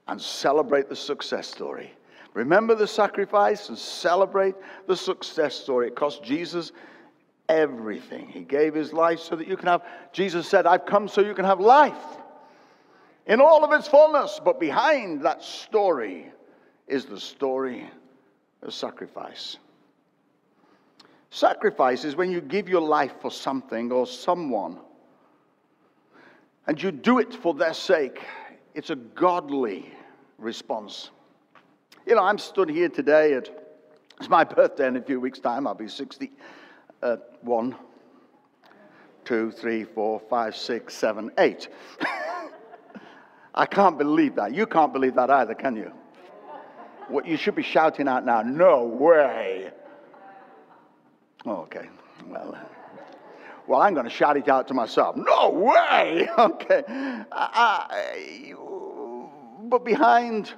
and 0.06 0.22
celebrate 0.22 0.88
the 0.88 0.94
success 0.94 1.48
story. 1.48 1.92
Remember 2.34 2.76
the 2.76 2.86
sacrifice 2.86 3.68
and 3.68 3.76
celebrate 3.76 4.54
the 4.86 4.96
success 4.96 5.56
story. 5.56 5.88
It 5.88 5.96
cost 5.96 6.22
Jesus 6.22 6.70
everything. 7.48 8.28
He 8.28 8.42
gave 8.42 8.74
his 8.74 8.92
life 8.92 9.18
so 9.18 9.34
that 9.34 9.48
you 9.48 9.56
can 9.56 9.66
have, 9.66 9.82
Jesus 10.12 10.48
said, 10.48 10.68
I've 10.68 10.86
come 10.86 11.08
so 11.08 11.20
you 11.20 11.34
can 11.34 11.44
have 11.44 11.58
life 11.58 12.21
in 13.26 13.40
all 13.40 13.64
of 13.64 13.72
its 13.72 13.88
fullness. 13.88 14.40
But 14.44 14.60
behind 14.60 15.22
that 15.22 15.42
story 15.42 16.30
is 16.86 17.04
the 17.06 17.20
story 17.20 17.88
of 18.62 18.72
sacrifice. 18.74 19.58
Sacrifice 21.30 22.04
is 22.04 22.14
when 22.14 22.30
you 22.30 22.40
give 22.40 22.68
your 22.68 22.82
life 22.82 23.14
for 23.20 23.30
something 23.30 23.90
or 23.90 24.06
someone 24.06 24.78
and 26.66 26.80
you 26.80 26.92
do 26.92 27.18
it 27.18 27.34
for 27.34 27.54
their 27.54 27.74
sake. 27.74 28.22
It's 28.74 28.90
a 28.90 28.96
godly 28.96 29.92
response. 30.38 31.10
You 32.06 32.14
know, 32.14 32.22
I'm 32.22 32.38
stood 32.38 32.68
here 32.68 32.88
today 32.88 33.34
at 33.34 33.48
it's 34.18 34.28
my 34.28 34.44
birthday 34.44 34.86
in 34.86 34.96
a 34.96 35.02
few 35.02 35.18
weeks' 35.18 35.40
time. 35.40 35.66
I'll 35.66 35.74
be 35.74 35.88
61. 35.88 36.30
Uh, 37.02 37.16
one, 37.40 37.74
two, 39.24 39.50
three, 39.50 39.82
four, 39.82 40.20
five, 40.20 40.56
six, 40.56 40.94
seven, 40.94 41.32
eight. 41.38 41.68
I 43.54 43.66
can't 43.66 43.98
believe 43.98 44.36
that. 44.36 44.54
You 44.54 44.66
can't 44.66 44.92
believe 44.92 45.14
that 45.16 45.30
either, 45.30 45.54
can 45.54 45.76
you? 45.76 45.92
What 47.08 47.26
you 47.26 47.36
should 47.36 47.54
be 47.54 47.62
shouting 47.62 48.08
out 48.08 48.24
now, 48.24 48.42
no 48.42 48.84
way. 48.84 49.70
Oh, 51.44 51.56
okay. 51.62 51.88
Well, 52.26 52.56
well, 53.66 53.82
I'm 53.82 53.94
going 53.94 54.04
to 54.04 54.10
shout 54.10 54.36
it 54.36 54.48
out 54.48 54.68
to 54.68 54.74
myself. 54.74 55.16
No 55.16 55.50
way. 55.50 56.28
Okay. 56.38 56.82
I, 57.32 58.54
but 59.64 59.84
behind, 59.84 60.52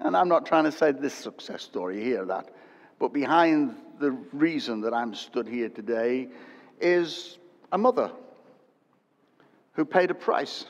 and 0.00 0.16
I'm 0.16 0.28
not 0.28 0.46
trying 0.46 0.64
to 0.64 0.72
say 0.72 0.92
this 0.92 1.14
success 1.14 1.62
story 1.62 2.02
here, 2.02 2.24
that, 2.24 2.50
but 2.98 3.12
behind 3.12 3.76
the 3.98 4.12
reason 4.32 4.80
that 4.82 4.94
I'm 4.94 5.14
stood 5.14 5.46
here 5.46 5.68
today 5.68 6.28
is 6.80 7.38
a 7.72 7.78
mother 7.78 8.10
who 9.72 9.84
paid 9.84 10.10
a 10.10 10.14
price 10.14 10.66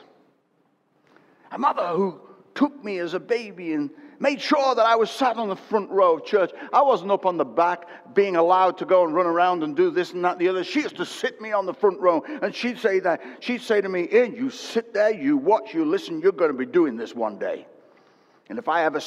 a 1.51 1.57
mother 1.57 1.87
who 1.87 2.19
took 2.55 2.83
me 2.83 2.99
as 2.99 3.13
a 3.13 3.19
baby 3.19 3.73
and 3.73 3.89
made 4.19 4.41
sure 4.41 4.73
that 4.73 4.85
I 4.85 4.95
was 4.95 5.11
sat 5.11 5.37
on 5.37 5.47
the 5.47 5.55
front 5.55 5.89
row 5.91 6.17
of 6.17 6.25
church. 6.25 6.51
I 6.73 6.81
wasn't 6.81 7.11
up 7.11 7.25
on 7.25 7.37
the 7.37 7.45
back 7.45 8.15
being 8.15 8.35
allowed 8.35 8.77
to 8.79 8.85
go 8.85 9.05
and 9.05 9.13
run 9.13 9.27
around 9.27 9.63
and 9.63 9.75
do 9.75 9.91
this 9.91 10.13
and 10.13 10.23
that 10.25 10.33
and 10.33 10.41
the 10.41 10.47
other. 10.47 10.63
She 10.63 10.81
used 10.81 10.97
to 10.97 11.05
sit 11.05 11.39
me 11.39 11.51
on 11.51 11.65
the 11.65 11.73
front 11.73 11.99
row 11.99 12.23
and 12.41 12.53
she'd 12.53 12.79
say 12.79 12.99
that. 13.01 13.21
She'd 13.39 13.61
say 13.61 13.79
to 13.79 13.89
me, 13.89 14.07
Ian, 14.11 14.35
you 14.35 14.49
sit 14.49 14.93
there, 14.93 15.13
you 15.13 15.37
watch, 15.37 15.73
you 15.73 15.85
listen, 15.85 16.19
you're 16.19 16.31
going 16.31 16.51
to 16.51 16.57
be 16.57 16.65
doing 16.65 16.97
this 16.97 17.13
one 17.13 17.37
day. 17.37 17.67
And 18.49 18.57
if 18.57 18.67
I 18.67 18.85
ever 18.85 19.01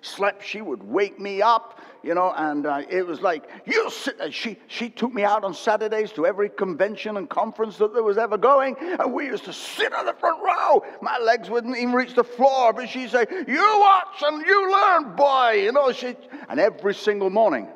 slept, 0.00 0.44
she 0.44 0.62
would 0.62 0.82
wake 0.82 1.18
me 1.20 1.42
up, 1.42 1.80
you 2.04 2.14
know, 2.14 2.32
and 2.36 2.66
uh, 2.66 2.82
it 2.88 3.06
was 3.06 3.20
like, 3.20 3.48
you 3.64 3.90
sit. 3.90 4.32
She, 4.32 4.58
she 4.66 4.90
took 4.90 5.12
me 5.12 5.24
out 5.24 5.42
on 5.42 5.54
Saturdays 5.54 6.12
to 6.12 6.26
every 6.26 6.48
convention 6.48 7.16
and 7.16 7.28
conference 7.28 7.78
that 7.78 7.94
there 7.94 8.02
was 8.02 8.18
ever 8.18 8.36
going, 8.36 8.76
and 8.78 9.12
we 9.12 9.26
used 9.26 9.44
to 9.44 9.52
sit 9.52 9.92
on 9.94 10.06
the 10.06 10.14
front 10.14 10.42
row. 10.42 10.84
My 11.00 11.18
legs 11.18 11.48
wouldn't 11.48 11.76
even 11.76 11.92
reach 11.92 12.14
the 12.14 12.24
floor, 12.24 12.72
but 12.72 12.88
she'd 12.88 13.10
say, 13.10 13.26
you 13.48 13.78
watch 13.80 14.22
and 14.22 14.46
you 14.46 14.70
learn, 14.70 15.16
boy, 15.16 15.62
you 15.64 15.72
know, 15.72 15.92
she, 15.92 16.14
and 16.48 16.60
every 16.60 16.94
single 16.94 17.30
morning, 17.30 17.68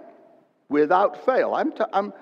without 0.68 1.24
fail, 1.24 1.54
I'm, 1.54 1.72
t- 1.72 1.84
I'm 1.92 2.12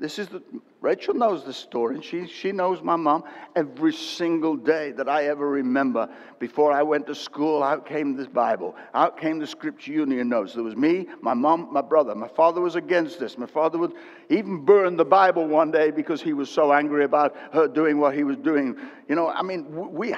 this 0.00 0.18
is 0.20 0.28
the, 0.28 0.40
Rachel 0.80 1.14
knows 1.14 1.44
the 1.44 1.52
story, 1.52 1.96
and 1.96 2.04
she, 2.04 2.28
she 2.28 2.52
knows 2.52 2.82
my 2.82 2.94
mom. 2.94 3.24
Every 3.56 3.92
single 3.92 4.56
day 4.56 4.92
that 4.92 5.08
I 5.08 5.26
ever 5.26 5.48
remember, 5.48 6.08
before 6.38 6.72
I 6.72 6.84
went 6.84 7.08
to 7.08 7.16
school, 7.16 7.64
out 7.64 7.84
came 7.84 8.16
this 8.16 8.28
Bible. 8.28 8.76
Out 8.94 9.18
came 9.18 9.40
the 9.40 9.46
Scripture 9.46 9.92
Union 9.92 10.28
notes. 10.28 10.54
There 10.54 10.62
was 10.62 10.76
me, 10.76 11.08
my 11.20 11.34
mom, 11.34 11.72
my 11.72 11.82
brother. 11.82 12.14
My 12.14 12.28
father 12.28 12.60
was 12.60 12.76
against 12.76 13.18
this. 13.18 13.36
My 13.36 13.46
father 13.46 13.76
would 13.78 13.94
even 14.28 14.64
burn 14.64 14.96
the 14.96 15.04
Bible 15.04 15.48
one 15.48 15.72
day 15.72 15.90
because 15.90 16.22
he 16.22 16.32
was 16.32 16.48
so 16.48 16.72
angry 16.72 17.02
about 17.04 17.34
her 17.52 17.66
doing 17.66 17.98
what 17.98 18.14
he 18.14 18.22
was 18.22 18.36
doing. 18.36 18.76
You 19.08 19.16
know, 19.16 19.28
I 19.28 19.42
mean, 19.42 19.66
we 19.92 20.14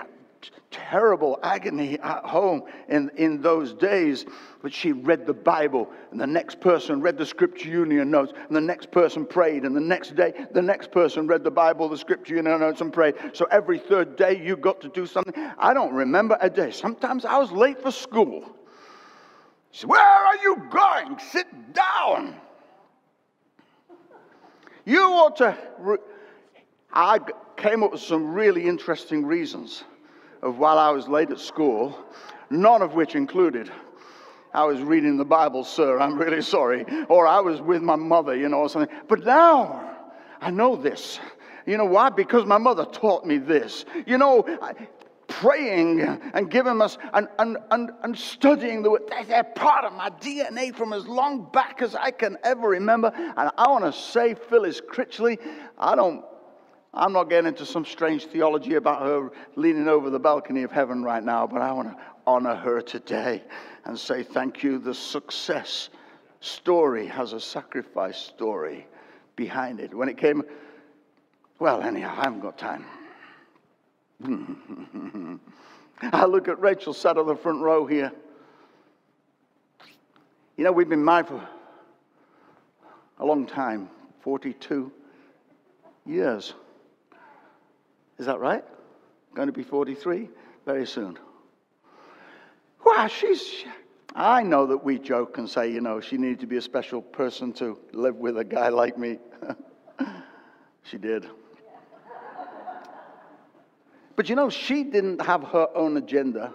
terrible 0.71 1.39
agony 1.43 1.99
at 2.01 2.25
home 2.25 2.63
in, 2.89 3.11
in 3.17 3.41
those 3.41 3.73
days. 3.75 4.27
But 4.63 4.73
she 4.73 4.93
read 4.93 5.27
the 5.27 5.35
Bible, 5.35 5.91
and 6.11 6.21
the 6.21 6.27
next 6.27 6.61
person 6.61 7.01
read 7.01 7.17
the 7.17 7.27
Scripture 7.27 7.69
Union 7.69 8.11
notes, 8.11 8.33
and 8.47 8.57
the 8.57 8.61
next 8.61 8.91
person 8.91 9.25
prayed, 9.25 9.65
and 9.65 9.75
the 9.75 9.81
next 9.81 10.15
day, 10.17 10.33
the 10.53 10.63
next 10.63 10.91
person 10.91 11.27
read 11.27 11.45
the 11.45 11.51
Bible, 11.51 11.89
the 11.89 11.97
Scripture 11.97 12.37
Union 12.37 12.61
notes, 12.61 12.81
and 12.81 12.93
prayed. 12.93 13.15
So 13.33 13.47
every 13.51 13.79
third 13.79 14.17
day, 14.17 14.41
you 14.43 14.57
got 14.57 14.81
to 14.83 14.89
do 14.89 15.07
something. 15.07 15.35
I 15.59 15.73
don't 15.75 15.95
remember 15.95 16.37
a 16.41 16.51
day. 16.51 16.71
Sometimes 16.71 17.25
I 17.25 17.39
was 17.39 17.51
late 17.53 17.81
for 17.81 17.91
school. 17.91 18.57
She 19.71 19.83
said, 19.83 19.91
Where 19.91 20.01
are 20.01 20.37
you 20.37 20.57
going? 20.71 21.19
Sit 21.31 21.47
down. 21.73 22.37
You 24.85 25.03
ought 25.03 25.37
to. 25.37 25.57
Re- 25.79 25.99
I 26.93 27.21
came 27.57 27.83
up 27.85 27.93
with 27.93 28.01
some 28.01 28.33
really 28.35 28.67
interesting 28.67 29.25
reasons 29.25 29.85
of 30.43 30.59
while 30.59 30.79
I 30.79 30.91
was 30.91 31.09
late 31.09 31.31
at 31.31 31.41
school, 31.41 31.99
none 32.51 32.83
of 32.83 32.95
which 32.95 33.15
included 33.15 33.71
I 34.53 34.65
was 34.65 34.81
reading 34.81 35.17
the 35.17 35.25
Bible, 35.25 35.65
sir, 35.65 36.01
I'm 36.01 36.19
really 36.19 36.43
sorry, 36.57 36.85
or 37.09 37.27
I 37.27 37.41
was 37.41 37.61
with 37.61 37.83
my 37.83 37.97
mother, 37.97 38.37
you 38.37 38.49
know, 38.49 38.59
or 38.59 38.69
something. 38.69 38.95
But 39.09 39.25
now, 39.25 39.97
I 40.41 40.51
know 40.51 40.77
this. 40.77 41.21
You 41.67 41.77
know 41.77 41.85
why? 41.85 42.09
Because 42.09 42.47
my 42.47 42.59
mother 42.59 42.85
taught 42.85 43.25
me 43.25 43.39
this. 43.39 43.85
You 44.07 44.19
know, 44.19 44.45
praying 45.29 46.01
and 46.01 46.51
giving 46.51 46.83
us 46.83 46.99
and, 47.15 47.29
and, 47.39 47.57
and, 47.71 47.91
and 48.03 48.19
studying 48.19 48.83
the 48.83 48.91
word. 48.91 49.03
They're 49.29 49.45
part 49.45 49.85
of 49.85 49.93
my 49.93 50.11
DNA 50.11 50.75
from 50.75 50.93
as 50.93 51.07
long 51.07 51.49
back 51.53 51.83
as 51.83 51.95
I 51.95 52.11
can 52.11 52.37
ever 52.43 52.69
remember. 52.69 53.13
And 53.15 53.51
I 53.57 53.69
want 53.69 53.85
to 53.85 53.93
say, 53.93 54.35
Phyllis 54.35 54.81
Critchley, 54.81 55.39
I 55.79 55.95
don't, 55.95 56.25
I'm 56.93 57.13
not 57.13 57.31
getting 57.31 57.47
into 57.47 57.65
some 57.65 57.85
strange 57.85 58.27
theology 58.27 58.75
about 58.75 59.03
her 59.03 59.31
leaning 59.55 59.87
over 59.87 60.11
the 60.11 60.19
balcony 60.19 60.65
of 60.65 60.73
heaven 60.73 61.05
right 61.05 61.23
now, 61.23 61.47
but 61.47 61.63
I 61.63 61.71
want 61.73 61.89
to 61.89 61.97
honor 62.27 62.57
her 62.57 62.81
today 62.81 63.43
and 63.85 63.99
say 63.99 64.23
thank 64.25 64.63
you. 64.63 64.79
The 64.79 64.95
success 64.95 65.91
story 66.41 67.07
has 67.07 67.33
a 67.33 67.41
sacrifice 67.41 68.19
story 68.19 68.87
behind 69.37 69.79
it. 69.79 69.95
When 69.95 70.09
it 70.09 70.17
came, 70.17 70.43
well, 71.61 71.81
anyhow, 71.81 72.15
I 72.19 72.25
haven't 72.25 72.41
got 72.41 72.59
time. 72.59 72.85
I 76.03 76.25
look 76.25 76.49
at 76.49 76.59
Rachel 76.61 76.93
sat 76.93 77.17
on 77.19 77.27
the 77.27 77.37
front 77.37 77.61
row 77.61 77.87
here. 77.87 78.11
You 80.57 80.65
know, 80.65 80.73
we've 80.73 80.89
been 80.89 81.05
married 81.05 81.29
for 81.29 81.49
a 83.19 83.25
long 83.25 83.47
time 83.47 83.89
42 84.23 84.91
years. 86.05 86.55
Is 88.21 88.27
that 88.27 88.39
right? 88.39 88.62
Going 89.35 89.47
to 89.47 89.53
be 89.53 89.62
43 89.62 90.29
very 90.67 90.87
soon. 90.87 91.19
Wow, 92.85 93.07
she's. 93.07 93.65
I 94.15 94.43
know 94.43 94.67
that 94.67 94.85
we 94.85 94.99
joke 94.99 95.39
and 95.39 95.49
say, 95.49 95.73
you 95.73 95.81
know, 95.81 96.03
she 96.03 96.19
needed 96.19 96.41
to 96.41 96.47
be 96.47 96.59
a 96.59 96.62
special 96.62 97.00
person 97.00 97.55
to 97.55 97.79
live 97.93 98.17
with 98.17 98.37
a 98.37 98.45
guy 98.45 98.69
like 98.69 98.99
me. 98.99 99.19
she 100.83 100.99
did. 100.99 101.29
But 104.17 104.29
you 104.29 104.35
know, 104.35 104.50
she 104.50 104.85
didn't 104.85 105.23
have 105.23 105.43
her 105.45 105.69
own 105.75 105.97
agenda. 105.97 106.53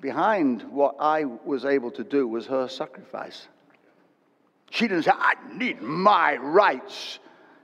Behind 0.00 0.64
what 0.64 0.96
I 1.00 1.24
was 1.24 1.64
able 1.64 1.92
to 1.92 2.04
do 2.04 2.28
was 2.28 2.46
her 2.46 2.68
sacrifice. 2.68 3.48
She 4.70 4.86
didn't 4.86 5.04
say, 5.04 5.12
I 5.14 5.32
need 5.54 5.80
my 5.80 6.36
rights. 6.36 7.20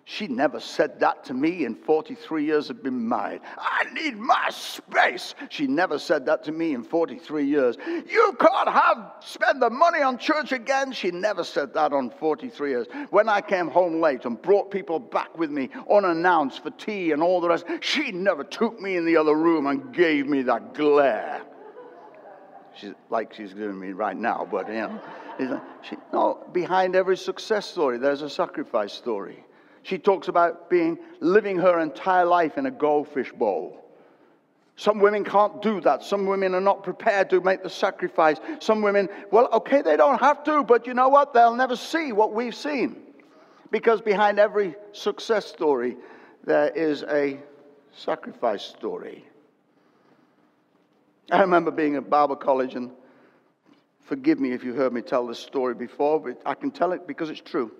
She 0.09 0.29
never 0.29 0.61
said 0.61 1.01
that 1.01 1.25
to 1.25 1.35
me 1.35 1.65
in 1.65 1.75
43 1.75 2.45
years 2.45 2.71
of 2.71 2.81
being 2.81 3.09
married. 3.09 3.41
I 3.59 3.93
need 3.93 4.17
my 4.17 4.51
space. 4.51 5.35
She 5.49 5.67
never 5.67 5.99
said 5.99 6.25
that 6.27 6.45
to 6.45 6.53
me 6.53 6.75
in 6.75 6.85
43 6.85 7.45
years. 7.45 7.77
You 8.09 8.37
can't 8.39 8.69
have 8.69 9.15
spend 9.19 9.61
the 9.61 9.69
money 9.69 10.03
on 10.03 10.17
church 10.17 10.53
again. 10.53 10.93
She 10.93 11.11
never 11.11 11.43
said 11.43 11.75
that 11.75 11.93
on 11.93 12.11
43 12.11 12.71
years. 12.71 12.87
When 13.11 13.29
I 13.29 13.41
came 13.41 13.67
home 13.67 14.01
late 14.01 14.25
and 14.27 14.41
brought 14.41 14.71
people 14.71 15.01
back 15.01 15.37
with 15.37 15.51
me 15.51 15.71
unannounced 15.91 16.63
for 16.63 16.71
tea 16.71 17.11
and 17.11 17.21
all 17.21 17.41
the 17.41 17.49
rest, 17.49 17.65
she 17.81 18.13
never 18.13 18.45
took 18.45 18.81
me 18.81 18.97
in 18.97 19.05
the 19.07 19.17
other 19.17 19.35
room 19.35 19.67
and 19.67 19.93
gave 19.93 20.29
me 20.29 20.43
that 20.43 20.73
glare. 20.75 21.43
She's 22.77 22.95
like 23.11 23.35
she's 23.35 23.55
giving 23.55 23.81
me 23.81 23.91
right 23.91 24.17
now, 24.17 24.47
but 24.49 24.69
you 24.69 24.75
know, 25.41 25.61
she, 25.83 25.97
no, 26.13 26.47
behind 26.53 26.95
every 26.95 27.17
success 27.17 27.67
story, 27.67 27.99
there's 27.99 28.23
a 28.23 28.31
sacrifice 28.31 28.93
story. 28.93 29.43
She 29.87 29.99
talks 29.99 30.27
about 30.27 30.69
being 30.69 30.99
living 31.21 31.59
her 31.59 31.79
entire 31.79 32.25
life 32.25 32.59
in 32.59 32.67
a 32.67 32.73
goldfish 32.73 33.31
bowl. 33.31 33.85
Some 34.75 34.99
women 34.99 35.23
can't 35.23 35.63
do 35.63 35.81
that. 35.83 36.03
Some 36.03 36.27
women 36.27 36.57
are 36.57 36.61
not 36.61 36.83
prepared 36.83 37.31
to 37.31 37.41
make 37.41 37.63
the 37.63 37.71
sacrifice. 37.71 38.39
Some 38.59 38.83
women, 38.83 39.09
well, 39.31 39.49
okay, 39.53 39.83
they 39.83 39.97
don't 39.97 40.19
have 40.19 40.43
to, 40.43 40.65
but 40.65 40.89
you 40.89 40.95
know 40.95 41.09
what? 41.09 41.33
They'll 41.33 41.55
never 41.55 41.77
see 41.77 42.11
what 42.11 42.33
we've 42.33 42.55
seen. 42.55 42.97
Because 43.71 44.01
behind 44.01 44.41
every 44.41 44.75
success 44.91 45.47
story, 45.47 45.97
there 46.45 46.71
is 46.71 47.05
a 47.05 47.39
sacrifice 47.97 48.65
story. 48.65 49.25
I 51.31 51.43
remember 51.43 51.71
being 51.71 51.95
at 51.95 52.11
Bible 52.11 52.35
college, 52.35 52.75
and 52.75 52.91
forgive 54.01 54.41
me 54.41 54.51
if 54.51 54.65
you 54.65 54.75
heard 54.75 54.93
me 54.93 55.01
tell 55.01 55.29
this 55.29 55.39
story 55.39 55.77
before, 55.77 56.19
but 56.19 56.43
I 56.45 56.55
can 56.55 56.73
tell 56.73 56.91
it 56.91 57.07
because 57.07 57.31
it's 57.31 57.41
true. 57.41 57.71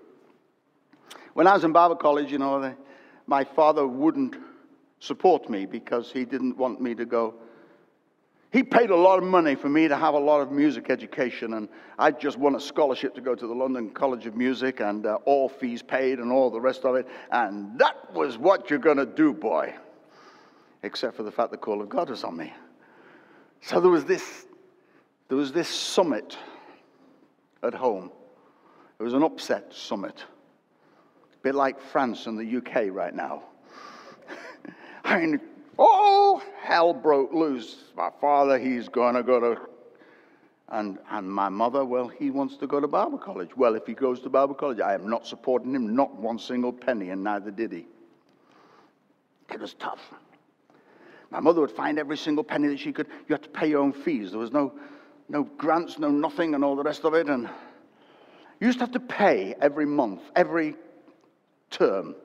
When 1.37 1.45
I 1.45 1.53
was 1.53 1.63
in 1.63 1.71
Bible 1.71 1.95
college, 1.95 2.31
you 2.31 2.39
know, 2.39 2.75
my 3.27 3.43
father 3.43 3.85
wouldn't 3.85 4.37
support 4.99 5.51
me 5.51 5.67
because 5.67 6.11
he 6.11 6.25
didn't 6.25 6.57
want 6.57 6.81
me 6.81 6.95
to 6.95 7.05
go. 7.05 7.35
He 8.51 8.63
paid 8.63 8.89
a 8.89 8.95
lot 8.95 9.19
of 9.19 9.23
money 9.23 9.53
for 9.53 9.69
me 9.69 9.87
to 9.87 9.95
have 9.95 10.15
a 10.15 10.19
lot 10.19 10.41
of 10.41 10.51
music 10.51 10.89
education, 10.89 11.53
and 11.53 11.69
I 11.99 12.09
just 12.09 12.39
won 12.39 12.55
a 12.55 12.59
scholarship 12.59 13.13
to 13.13 13.21
go 13.21 13.35
to 13.35 13.45
the 13.45 13.53
London 13.53 13.91
College 13.91 14.25
of 14.25 14.35
Music, 14.35 14.79
and 14.79 15.05
uh, 15.05 15.19
all 15.25 15.47
fees 15.47 15.83
paid, 15.83 16.17
and 16.17 16.31
all 16.31 16.49
the 16.49 16.59
rest 16.59 16.85
of 16.85 16.95
it. 16.95 17.07
And 17.29 17.77
that 17.77 18.11
was 18.15 18.39
what 18.39 18.71
you're 18.71 18.79
going 18.79 18.97
to 18.97 19.05
do, 19.05 19.31
boy. 19.31 19.75
Except 20.81 21.15
for 21.15 21.21
the 21.21 21.31
fact 21.31 21.51
the 21.51 21.57
call 21.57 21.83
of 21.83 21.89
God 21.89 22.09
was 22.09 22.23
on 22.23 22.35
me. 22.35 22.51
So 23.61 23.79
there 23.79 23.91
was 23.91 24.05
this, 24.05 24.47
there 25.27 25.37
was 25.37 25.51
this 25.51 25.69
summit 25.69 26.35
at 27.61 27.75
home. 27.75 28.09
It 28.99 29.03
was 29.03 29.13
an 29.13 29.21
upset 29.21 29.71
summit 29.71 30.25
bit 31.43 31.55
like 31.55 31.79
France 31.79 32.25
and 32.27 32.37
the 32.37 32.57
UK 32.57 32.91
right 32.91 33.13
now. 33.13 33.43
I 35.03 35.19
mean, 35.19 35.39
oh, 35.79 36.41
hell 36.61 36.93
broke 36.93 37.33
loose. 37.33 37.75
My 37.95 38.09
father, 38.19 38.59
he's 38.59 38.89
going 38.89 39.15
to 39.15 39.23
go 39.23 39.39
to, 39.39 39.61
and, 40.69 40.97
and 41.11 41.31
my 41.31 41.49
mother, 41.49 41.85
well, 41.85 42.07
he 42.07 42.29
wants 42.31 42.57
to 42.57 42.67
go 42.67 42.79
to 42.79 42.87
Bible 42.87 43.17
college. 43.17 43.55
Well, 43.55 43.75
if 43.75 43.85
he 43.85 43.93
goes 43.93 44.19
to 44.21 44.29
Bible 44.29 44.55
college, 44.55 44.79
I 44.79 44.93
am 44.93 45.09
not 45.09 45.25
supporting 45.25 45.73
him, 45.73 45.95
not 45.95 46.15
one 46.15 46.39
single 46.39 46.73
penny, 46.73 47.09
and 47.09 47.23
neither 47.23 47.51
did 47.51 47.71
he. 47.71 47.87
It 49.53 49.59
was 49.59 49.73
tough. 49.75 50.01
My 51.29 51.39
mother 51.39 51.61
would 51.61 51.71
find 51.71 51.99
every 51.99 52.17
single 52.17 52.43
penny 52.43 52.67
that 52.69 52.79
she 52.79 52.91
could. 52.91 53.07
You 53.27 53.33
had 53.33 53.43
to 53.43 53.49
pay 53.49 53.67
your 53.69 53.81
own 53.81 53.93
fees. 53.93 54.31
There 54.31 54.39
was 54.39 54.51
no, 54.51 54.73
no 55.29 55.43
grants, 55.43 55.99
no 55.99 56.09
nothing, 56.09 56.55
and 56.55 56.63
all 56.63 56.75
the 56.75 56.83
rest 56.83 57.05
of 57.05 57.13
it. 57.13 57.27
And 57.27 57.49
you 58.59 58.67
used 58.67 58.79
to 58.79 58.85
have 58.85 58.93
to 58.93 58.99
pay 58.99 59.55
every 59.59 59.85
month, 59.85 60.21
every 60.35 60.75
term. 61.69 62.15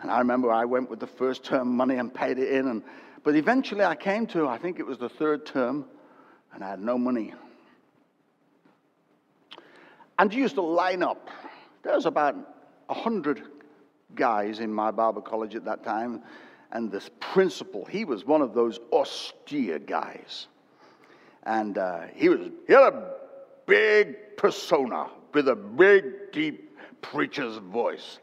And 0.00 0.10
I 0.10 0.18
remember 0.18 0.50
I 0.50 0.64
went 0.64 0.90
with 0.90 1.00
the 1.00 1.06
first 1.06 1.44
term 1.44 1.76
money 1.76 1.96
and 1.96 2.12
paid 2.12 2.38
it 2.38 2.52
in. 2.52 2.68
And, 2.68 2.82
but 3.22 3.36
eventually 3.36 3.84
I 3.84 3.94
came 3.94 4.26
to, 4.28 4.48
I 4.48 4.58
think 4.58 4.78
it 4.78 4.86
was 4.86 4.98
the 4.98 5.08
third 5.08 5.46
term, 5.46 5.84
and 6.52 6.64
I 6.64 6.70
had 6.70 6.80
no 6.80 6.98
money. 6.98 7.34
And 10.18 10.32
you 10.32 10.42
used 10.42 10.56
to 10.56 10.62
line 10.62 11.02
up. 11.02 11.28
There 11.82 11.94
was 11.94 12.06
about 12.06 12.36
a 12.88 12.94
hundred 12.94 13.42
guys 14.14 14.60
in 14.60 14.72
my 14.72 14.90
Bible 14.90 15.22
college 15.22 15.54
at 15.54 15.64
that 15.64 15.84
time. 15.84 16.22
And 16.72 16.90
this 16.90 17.10
principal, 17.20 17.84
he 17.84 18.04
was 18.04 18.24
one 18.24 18.40
of 18.40 18.54
those 18.54 18.80
austere 18.92 19.78
guys. 19.78 20.46
And 21.44 21.76
uh, 21.76 22.02
he 22.14 22.28
was, 22.28 22.50
he 22.66 22.72
had 22.72 22.92
a 22.92 23.14
big 23.66 24.36
persona 24.36 25.08
with 25.34 25.48
a 25.48 25.56
big, 25.56 26.32
deep 26.32 26.78
preacher's 27.02 27.56
voice. 27.56 28.18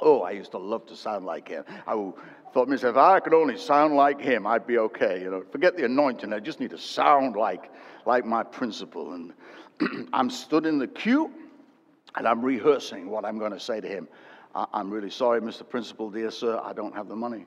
Oh, 0.00 0.22
I 0.22 0.32
used 0.32 0.50
to 0.52 0.58
love 0.58 0.86
to 0.86 0.96
sound 0.96 1.24
like 1.24 1.48
him. 1.48 1.64
I 1.86 1.94
thought 2.52 2.64
to 2.64 2.66
myself, 2.66 2.92
if 2.92 2.98
I 2.98 3.20
could 3.20 3.34
only 3.34 3.56
sound 3.56 3.94
like 3.94 4.20
him, 4.20 4.46
I'd 4.46 4.66
be 4.66 4.78
okay. 4.78 5.20
You 5.20 5.30
know, 5.30 5.44
forget 5.50 5.76
the 5.76 5.84
anointing. 5.84 6.32
I 6.32 6.40
just 6.40 6.60
need 6.60 6.70
to 6.70 6.78
sound 6.78 7.36
like, 7.36 7.70
like 8.06 8.24
my 8.24 8.42
principal. 8.42 9.12
And 9.12 9.32
I'm 10.12 10.30
stood 10.30 10.66
in 10.66 10.78
the 10.78 10.88
queue, 10.88 11.30
and 12.16 12.26
I'm 12.26 12.42
rehearsing 12.42 13.08
what 13.08 13.24
I'm 13.24 13.38
going 13.38 13.52
to 13.52 13.60
say 13.60 13.80
to 13.80 13.88
him. 13.88 14.08
I'm 14.54 14.88
really 14.88 15.10
sorry, 15.10 15.40
Mr. 15.40 15.68
Principal, 15.68 16.10
dear 16.10 16.30
sir, 16.30 16.60
I 16.62 16.72
don't 16.72 16.94
have 16.94 17.08
the 17.08 17.16
money. 17.16 17.44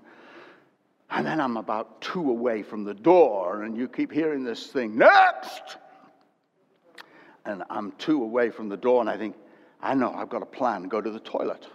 And 1.10 1.26
then 1.26 1.40
I'm 1.40 1.56
about 1.56 2.02
two 2.02 2.30
away 2.30 2.64
from 2.64 2.84
the 2.84 2.94
door, 2.94 3.64
and 3.64 3.78
you 3.78 3.88
keep 3.88 4.12
hearing 4.12 4.44
this 4.44 4.68
thing, 4.68 4.98
next! 4.98 5.78
And 7.46 7.64
I'm 7.70 7.94
two 7.94 8.24
away 8.24 8.50
from 8.50 8.68
the 8.68 8.76
door, 8.76 9.00
and 9.00 9.10
I 9.10 9.16
think, 9.16 9.38
I 9.82 9.94
know, 9.94 10.12
I've 10.14 10.28
got 10.28 10.42
a 10.42 10.46
plan, 10.46 10.84
go 10.90 11.00
to 11.00 11.10
the 11.10 11.22
toilet 11.22 11.66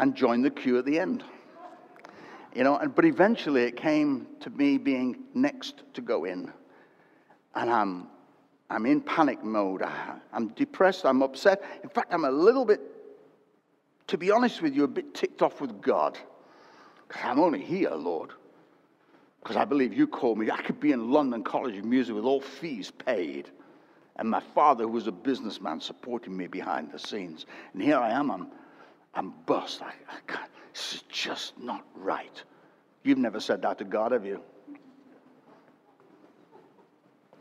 and 0.00 0.16
join 0.16 0.40
the 0.40 0.50
queue 0.50 0.78
at 0.78 0.86
the 0.86 0.98
end. 0.98 1.22
You 2.54 2.64
know, 2.64 2.78
and, 2.78 2.92
but 2.92 3.04
eventually 3.04 3.64
it 3.64 3.76
came 3.76 4.26
to 4.40 4.50
me 4.50 4.78
being 4.78 5.24
next 5.34 5.82
to 5.94 6.00
go 6.00 6.24
in. 6.24 6.50
And 7.54 7.70
I'm, 7.70 8.08
I'm 8.70 8.86
in 8.86 9.02
panic 9.02 9.44
mode. 9.44 9.82
I'm 10.32 10.48
depressed. 10.48 11.04
I'm 11.04 11.22
upset. 11.22 11.62
In 11.82 11.90
fact, 11.90 12.14
I'm 12.14 12.24
a 12.24 12.30
little 12.30 12.64
bit, 12.64 12.80
to 14.06 14.16
be 14.16 14.30
honest 14.30 14.62
with 14.62 14.74
you, 14.74 14.84
a 14.84 14.88
bit 14.88 15.14
ticked 15.14 15.42
off 15.42 15.60
with 15.60 15.82
God. 15.82 16.18
Because 17.06 17.22
I'm 17.24 17.38
only 17.38 17.60
here, 17.60 17.90
Lord. 17.90 18.30
Because 19.42 19.56
I 19.56 19.66
believe 19.66 19.92
you 19.92 20.06
called 20.06 20.38
me. 20.38 20.50
I 20.50 20.62
could 20.62 20.80
be 20.80 20.92
in 20.92 21.10
London 21.10 21.44
College 21.44 21.76
of 21.76 21.84
Music 21.84 22.14
with 22.14 22.24
all 22.24 22.40
fees 22.40 22.90
paid. 22.90 23.50
And 24.16 24.30
my 24.30 24.40
father, 24.54 24.84
who 24.84 24.90
was 24.90 25.06
a 25.06 25.12
businessman, 25.12 25.80
supporting 25.80 26.34
me 26.34 26.46
behind 26.46 26.90
the 26.90 26.98
scenes. 26.98 27.44
And 27.74 27.82
here 27.82 27.98
I 27.98 28.10
am. 28.10 28.30
I'm, 28.30 28.48
I'm 29.14 29.32
bust. 29.46 29.82
I, 29.82 29.92
I 30.08 30.38
this 30.72 30.94
is 30.94 31.02
just 31.08 31.58
not 31.58 31.84
right. 31.94 32.42
You've 33.02 33.18
never 33.18 33.40
said 33.40 33.62
that 33.62 33.78
to 33.78 33.84
God, 33.84 34.12
have 34.12 34.24
you? 34.24 34.40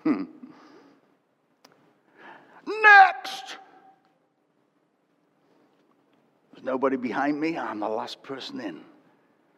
Hmm. 0.04 0.24
Next! 2.66 3.58
There's 6.54 6.64
nobody 6.64 6.98
behind 6.98 7.40
me. 7.40 7.58
I'm 7.58 7.80
the 7.80 7.90
last 7.90 8.24
person 8.24 8.60
in. 8.60 8.82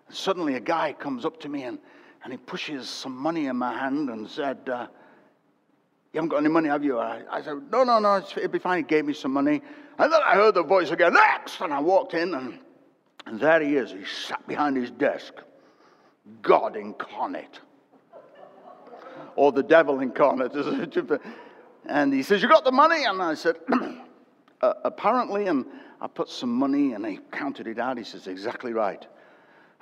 And 0.07 0.15
suddenly, 0.15 0.55
a 0.55 0.59
guy 0.59 0.93
comes 0.93 1.25
up 1.25 1.39
to 1.41 1.49
me 1.49 1.63
and, 1.63 1.79
and 2.23 2.33
he 2.33 2.37
pushes 2.37 2.89
some 2.89 3.15
money 3.15 3.47
in 3.47 3.55
my 3.55 3.77
hand 3.77 4.09
and 4.09 4.29
said, 4.29 4.57
uh, 4.67 4.87
You 6.13 6.17
haven't 6.17 6.29
got 6.29 6.37
any 6.37 6.49
money, 6.49 6.69
have 6.69 6.83
you? 6.83 6.99
I, 6.99 7.21
I 7.29 7.41
said, 7.41 7.55
No, 7.71 7.83
no, 7.83 7.99
no, 7.99 8.17
it'll 8.17 8.47
be 8.49 8.59
fine. 8.59 8.77
He 8.77 8.83
gave 8.83 9.05
me 9.05 9.13
some 9.13 9.31
money. 9.31 9.61
And 10.01 10.11
then 10.11 10.21
I 10.25 10.33
heard 10.33 10.55
the 10.55 10.63
voice 10.63 10.89
again, 10.89 11.13
Next! 11.13 11.61
And 11.61 11.71
I 11.71 11.79
walked 11.79 12.15
in, 12.15 12.33
and, 12.33 12.57
and 13.27 13.39
there 13.39 13.61
he 13.61 13.75
is. 13.75 13.91
He 13.91 14.03
sat 14.03 14.45
behind 14.47 14.75
his 14.75 14.89
desk. 14.89 15.35
God 16.41 16.75
incarnate. 16.75 17.59
Or 19.35 19.51
the 19.51 19.63
devil 19.63 19.99
incarnate. 19.99 20.53
And 21.87 22.13
he 22.13 22.21
says, 22.21 22.41
You 22.41 22.49
got 22.49 22.63
the 22.63 22.71
money? 22.71 23.05
And 23.05 23.21
I 23.21 23.35
said, 23.35 23.57
uh, 24.61 24.73
Apparently. 24.83 25.47
And 25.47 25.65
I 25.99 26.07
put 26.07 26.29
some 26.29 26.51
money 26.51 26.93
and 26.93 27.05
he 27.05 27.19
counted 27.31 27.67
it 27.67 27.79
out. 27.79 27.97
He 27.97 28.03
says, 28.03 28.27
Exactly 28.27 28.71
right. 28.71 29.05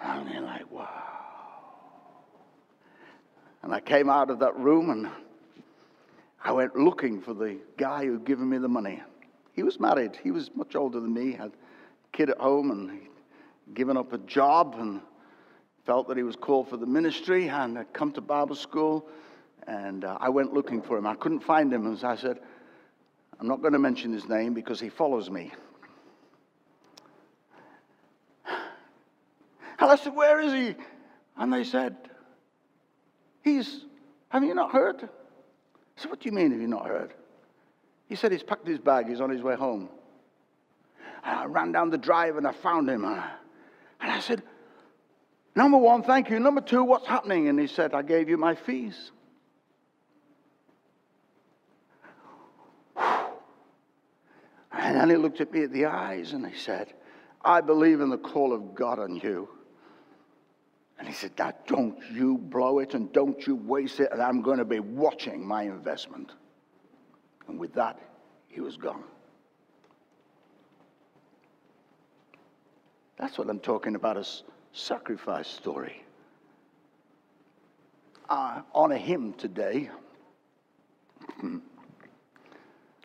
And 0.02 0.30
you're 0.30 0.42
like, 0.42 0.70
Wow. 0.72 0.88
And 3.64 3.74
I 3.74 3.82
came 3.82 4.10
out 4.10 4.30
of 4.30 4.40
that 4.40 4.58
room 4.58 4.90
and 4.90 5.10
I 6.44 6.54
went 6.54 6.76
looking 6.76 7.22
for 7.22 7.34
the 7.34 7.58
guy 7.78 8.06
who'd 8.06 8.26
given 8.26 8.50
me 8.50 8.58
the 8.58 8.70
money. 8.70 9.02
He 9.60 9.64
was 9.64 9.78
married. 9.78 10.18
He 10.24 10.32
was 10.32 10.50
much 10.56 10.78
older 10.78 11.02
than 11.02 11.14
me, 11.14 11.34
had 11.34 11.50
a 11.50 12.18
kid 12.18 12.30
at 12.30 12.38
home 12.38 12.72
and 12.72 13.02
given 13.74 13.98
up 13.98 14.14
a 14.14 14.18
job 14.20 14.78
and 14.80 15.02
felt 15.86 16.08
that 16.08 16.16
he 16.16 16.24
was 16.24 16.38
called 16.38 16.70
for 16.70 16.78
the 16.78 16.86
ministry 16.86 17.50
and 17.50 17.76
had 17.76 17.92
come 17.92 18.14
to 18.14 18.22
Bible 18.22 18.56
school. 18.56 19.06
And 19.68 20.06
uh, 20.06 20.18
I 20.22 20.30
went 20.30 20.54
looking 20.54 20.82
for 20.82 20.98
him. 20.98 21.06
I 21.06 21.16
couldn't 21.16 21.42
find 21.42 21.74
him. 21.74 21.86
And 21.88 22.02
I 22.06 22.16
said, 22.16 22.40
I'm 23.38 23.50
not 23.50 23.60
going 23.60 23.74
to 23.74 23.80
mention 23.80 24.14
his 24.14 24.30
name 24.30 24.54
because 24.54 24.80
he 24.80 24.88
follows 24.88 25.30
me. 25.30 25.52
And 28.48 29.92
I 29.92 29.98
said, 29.98 30.16
Where 30.16 30.40
is 30.40 30.54
he? 30.54 30.82
And 31.36 31.52
they 31.52 31.66
said, 31.66 31.98
He's, 33.44 33.82
have 34.30 34.46
you 34.46 34.56
not 34.56 34.72
heard? 34.72 35.04
I 35.04 36.02
said, 36.02 36.12
What 36.12 36.22
do 36.22 36.30
you 36.30 36.34
mean, 36.34 36.52
have 36.52 36.62
you 36.62 36.68
not 36.68 36.88
heard? 36.88 37.14
He 38.10 38.16
said, 38.16 38.32
He's 38.32 38.44
packed 38.44 38.68
his 38.68 38.80
bag, 38.80 39.08
he's 39.08 39.22
on 39.22 39.30
his 39.30 39.42
way 39.42 39.56
home. 39.56 39.88
And 41.24 41.40
I 41.40 41.46
ran 41.46 41.72
down 41.72 41.90
the 41.92 41.98
drive 41.98 42.36
and 42.38 42.46
I 42.46 42.52
found 42.52 42.90
him. 42.90 43.06
And 43.06 43.22
I 44.02 44.20
said, 44.20 44.44
Number 45.56 45.78
one, 45.78 46.04
thank 46.04 46.30
you. 46.30 46.40
Number 46.40 46.62
two, 46.62 46.84
what's 46.84 47.08
happening? 47.08 47.48
And 47.48 47.60
he 47.60 47.68
said, 47.68 47.94
I 47.94 48.02
gave 48.02 48.28
you 48.28 48.38
my 48.38 48.56
fees. 48.56 49.12
And 54.72 54.96
then 54.96 55.10
he 55.10 55.16
looked 55.18 55.42
at 55.42 55.52
me 55.52 55.64
at 55.64 55.72
the 55.72 55.86
eyes 55.86 56.34
and 56.34 56.46
he 56.46 56.56
said, 56.56 56.94
I 57.44 57.62
believe 57.62 58.02
in 58.02 58.10
the 58.10 58.18
call 58.18 58.54
of 58.54 58.76
God 58.76 59.00
on 59.00 59.18
you. 59.18 59.50
And 60.98 61.08
he 61.08 61.14
said, 61.14 61.32
Now 61.38 61.54
don't 61.68 61.98
you 62.12 62.38
blow 62.38 62.80
it 62.80 62.94
and 62.94 63.12
don't 63.12 63.46
you 63.46 63.56
waste 63.56 64.00
it, 64.00 64.10
and 64.12 64.22
I'm 64.22 64.42
going 64.42 64.58
to 64.58 64.66
be 64.66 64.80
watching 64.80 65.46
my 65.46 65.64
investment. 65.64 66.32
And 67.50 67.60
with 67.60 67.74
that, 67.74 68.00
he 68.48 68.62
was 68.62 68.78
gone. 68.78 69.04
That's 73.18 73.38
what 73.38 73.50
I'm 73.50 73.60
talking 73.60 73.96
about 73.96 74.16
a 74.18 74.26
sacrifice 74.72 75.48
story. 75.48 76.06
I 78.30 78.62
honor 78.74 78.98
him 78.98 79.34
today. 79.34 79.90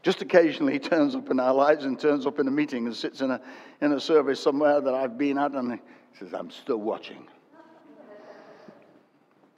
Just 0.03 0.21
occasionally 0.21 0.75
he 0.75 0.79
turns 0.79 1.15
up 1.15 1.31
in 1.31 1.41
our 1.41 1.55
lives 1.55 1.87
and 1.87 1.99
turns 1.99 2.27
up 2.27 2.39
in 2.39 2.47
a 2.47 2.51
meeting 2.51 2.85
and 2.87 2.95
sits 2.95 3.23
in 3.23 3.31
a, 3.31 3.41
in 3.81 3.93
a 3.93 4.01
service 4.01 4.39
somewhere 4.39 4.83
that 4.83 4.93
I've 4.93 5.17
been 5.17 5.39
at 5.39 5.53
and 5.53 5.73
he 5.73 5.79
says, 6.19 6.35
I'm 6.35 6.51
still 6.51 6.77
watching. 6.77 7.27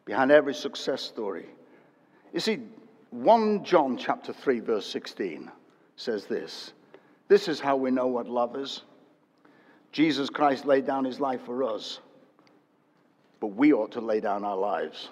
Behind 0.04 0.30
every 0.30 0.54
success 0.54 1.02
story. 1.02 1.46
You 2.32 2.38
see, 2.38 2.60
1 3.10 3.64
John 3.64 3.96
chapter 3.96 4.32
3, 4.32 4.60
verse 4.60 4.86
16 4.86 5.50
says 5.96 6.26
this. 6.26 6.72
This 7.28 7.48
is 7.48 7.60
how 7.60 7.76
we 7.76 7.90
know 7.90 8.06
what 8.06 8.28
love 8.28 8.56
is. 8.56 8.82
Jesus 9.92 10.28
Christ 10.28 10.66
laid 10.66 10.86
down 10.86 11.04
his 11.04 11.20
life 11.20 11.40
for 11.46 11.62
us, 11.62 12.00
but 13.40 13.48
we 13.48 13.72
ought 13.72 13.92
to 13.92 14.00
lay 14.00 14.20
down 14.20 14.44
our 14.44 14.56
lives 14.56 15.08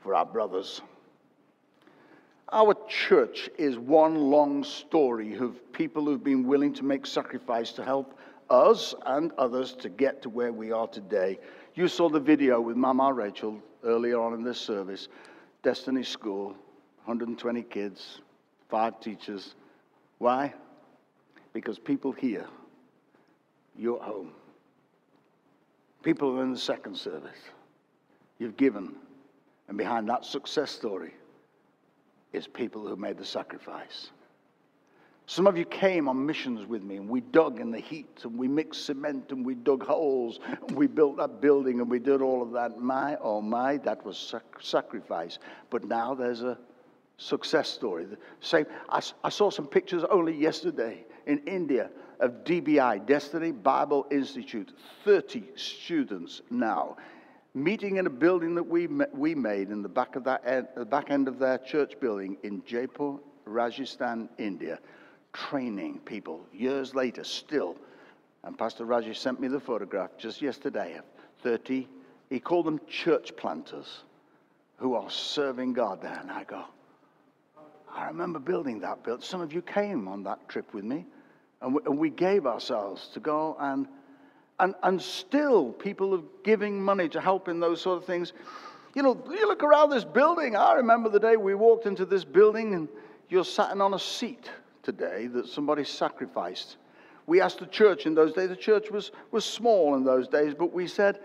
for 0.00 0.14
our 0.14 0.26
brothers. 0.26 0.80
Our 2.52 2.74
church 2.88 3.48
is 3.58 3.78
one 3.78 4.16
long 4.16 4.64
story 4.64 5.36
of 5.36 5.72
people 5.72 6.04
who've 6.04 6.24
been 6.24 6.46
willing 6.46 6.74
to 6.74 6.84
make 6.84 7.06
sacrifice 7.06 7.72
to 7.72 7.84
help 7.84 8.18
us 8.48 8.94
and 9.06 9.30
others 9.38 9.74
to 9.74 9.88
get 9.88 10.22
to 10.22 10.28
where 10.28 10.52
we 10.52 10.72
are 10.72 10.88
today. 10.88 11.38
You 11.74 11.86
saw 11.86 12.08
the 12.08 12.18
video 12.18 12.60
with 12.60 12.76
Mama 12.76 13.12
Rachel 13.12 13.62
earlier 13.84 14.20
on 14.20 14.34
in 14.34 14.42
this 14.42 14.58
service. 14.58 15.08
Destiny 15.62 16.02
School, 16.02 16.56
120 17.04 17.62
kids, 17.62 18.20
five 18.68 19.00
teachers. 19.00 19.54
Why? 20.18 20.54
Because 21.52 21.78
people 21.78 22.12
here, 22.12 22.46
you're 23.76 24.02
home. 24.02 24.32
People 26.02 26.38
are 26.38 26.42
in 26.42 26.52
the 26.52 26.58
second 26.58 26.96
service, 26.96 27.38
you've 28.38 28.56
given. 28.56 28.94
And 29.68 29.78
behind 29.78 30.08
that 30.08 30.24
success 30.24 30.70
story, 30.70 31.14
is 32.32 32.46
people 32.46 32.86
who 32.86 32.96
made 32.96 33.18
the 33.18 33.24
sacrifice. 33.24 34.10
Some 35.26 35.46
of 35.46 35.56
you 35.56 35.64
came 35.64 36.08
on 36.08 36.26
missions 36.26 36.66
with 36.66 36.82
me, 36.82 36.96
and 36.96 37.08
we 37.08 37.20
dug 37.20 37.60
in 37.60 37.70
the 37.70 37.78
heat, 37.78 38.20
and 38.24 38.36
we 38.36 38.48
mixed 38.48 38.86
cement, 38.86 39.30
and 39.30 39.46
we 39.46 39.54
dug 39.54 39.84
holes, 39.84 40.40
and 40.66 40.76
we 40.76 40.88
built 40.88 41.18
that 41.18 41.40
building, 41.40 41.80
and 41.80 41.88
we 41.88 42.00
did 42.00 42.20
all 42.20 42.42
of 42.42 42.50
that. 42.52 42.80
My, 42.80 43.16
oh 43.20 43.40
my, 43.40 43.76
that 43.78 44.04
was 44.04 44.18
sac- 44.18 44.60
sacrifice. 44.60 45.38
But 45.70 45.84
now 45.84 46.14
there's 46.14 46.42
a 46.42 46.58
success 47.20 47.68
story. 47.68 48.04
The 48.04 48.18
same. 48.40 48.66
I, 48.88 49.00
I 49.22 49.28
saw 49.28 49.50
some 49.50 49.66
pictures 49.66 50.04
only 50.10 50.34
yesterday 50.34 51.04
in 51.26 51.38
India 51.46 51.90
of 52.18 52.44
DBI, 52.44 53.06
Destiny 53.06 53.52
Bible 53.52 54.06
Institute. 54.10 54.72
30 55.04 55.44
students 55.54 56.42
now 56.50 56.96
meeting 57.54 57.96
in 57.96 58.06
a 58.06 58.10
building 58.10 58.54
that 58.54 58.62
we, 58.62 58.86
we 59.12 59.34
made 59.34 59.70
in 59.70 59.82
the 59.82 59.88
back, 59.88 60.16
of 60.16 60.24
that 60.24 60.42
end, 60.46 60.68
the 60.76 60.84
back 60.84 61.10
end 61.10 61.28
of 61.28 61.38
their 61.38 61.58
church 61.58 61.98
building 62.00 62.36
in 62.42 62.62
Jaipur, 62.64 63.16
Rajasthan, 63.44 64.28
India, 64.38 64.78
training 65.32 66.00
people 66.04 66.46
years 66.52 66.94
later 66.94 67.24
still. 67.24 67.76
And 68.44 68.56
Pastor 68.56 68.86
Rajesh 68.86 69.16
sent 69.16 69.40
me 69.40 69.48
the 69.48 69.60
photograph 69.60 70.10
just 70.16 70.40
yesterday 70.40 70.96
of 70.96 71.04
30, 71.42 71.88
he 72.28 72.40
called 72.40 72.66
them 72.66 72.80
church 72.88 73.34
planters 73.36 74.04
who 74.76 74.94
are 74.94 75.10
serving 75.10 75.72
God 75.72 76.00
there. 76.00 76.18
And 76.20 76.30
I 76.30 76.44
go, 76.44 76.64
I 77.94 78.06
remember 78.06 78.38
building 78.38 78.80
that 78.80 79.02
build. 79.02 79.22
Some 79.22 79.40
of 79.40 79.52
you 79.52 79.62
came 79.62 80.08
on 80.08 80.22
that 80.24 80.48
trip 80.48 80.72
with 80.74 80.84
me, 80.84 81.06
and 81.60 81.74
we, 81.74 81.80
and 81.86 81.98
we 81.98 82.10
gave 82.10 82.46
ourselves 82.46 83.08
to 83.14 83.20
go 83.20 83.56
and 83.58 83.86
and, 84.60 84.74
and 84.82 85.00
still 85.00 85.72
people 85.72 86.14
are 86.14 86.22
giving 86.44 86.80
money 86.82 87.08
to 87.08 87.20
help 87.20 87.48
in 87.48 87.60
those 87.60 87.80
sort 87.80 87.98
of 87.98 88.04
things. 88.04 88.32
You 88.94 89.02
know, 89.02 89.20
you 89.30 89.48
look 89.48 89.62
around 89.62 89.90
this 89.90 90.04
building. 90.04 90.54
I 90.54 90.74
remember 90.74 91.08
the 91.08 91.18
day 91.18 91.36
we 91.36 91.54
walked 91.54 91.86
into 91.86 92.04
this 92.04 92.24
building 92.24 92.74
and 92.74 92.88
you're 93.28 93.44
sitting 93.44 93.80
on 93.80 93.94
a 93.94 93.98
seat 93.98 94.50
today 94.82 95.28
that 95.28 95.48
somebody 95.48 95.84
sacrificed. 95.84 96.76
We 97.26 97.40
asked 97.40 97.60
the 97.60 97.66
church 97.66 98.06
in 98.06 98.14
those 98.14 98.32
days, 98.32 98.48
the 98.48 98.56
church 98.56 98.90
was, 98.90 99.12
was 99.30 99.44
small 99.44 99.94
in 99.94 100.04
those 100.04 100.28
days, 100.28 100.52
but 100.52 100.72
we 100.72 100.86
said, 100.86 101.20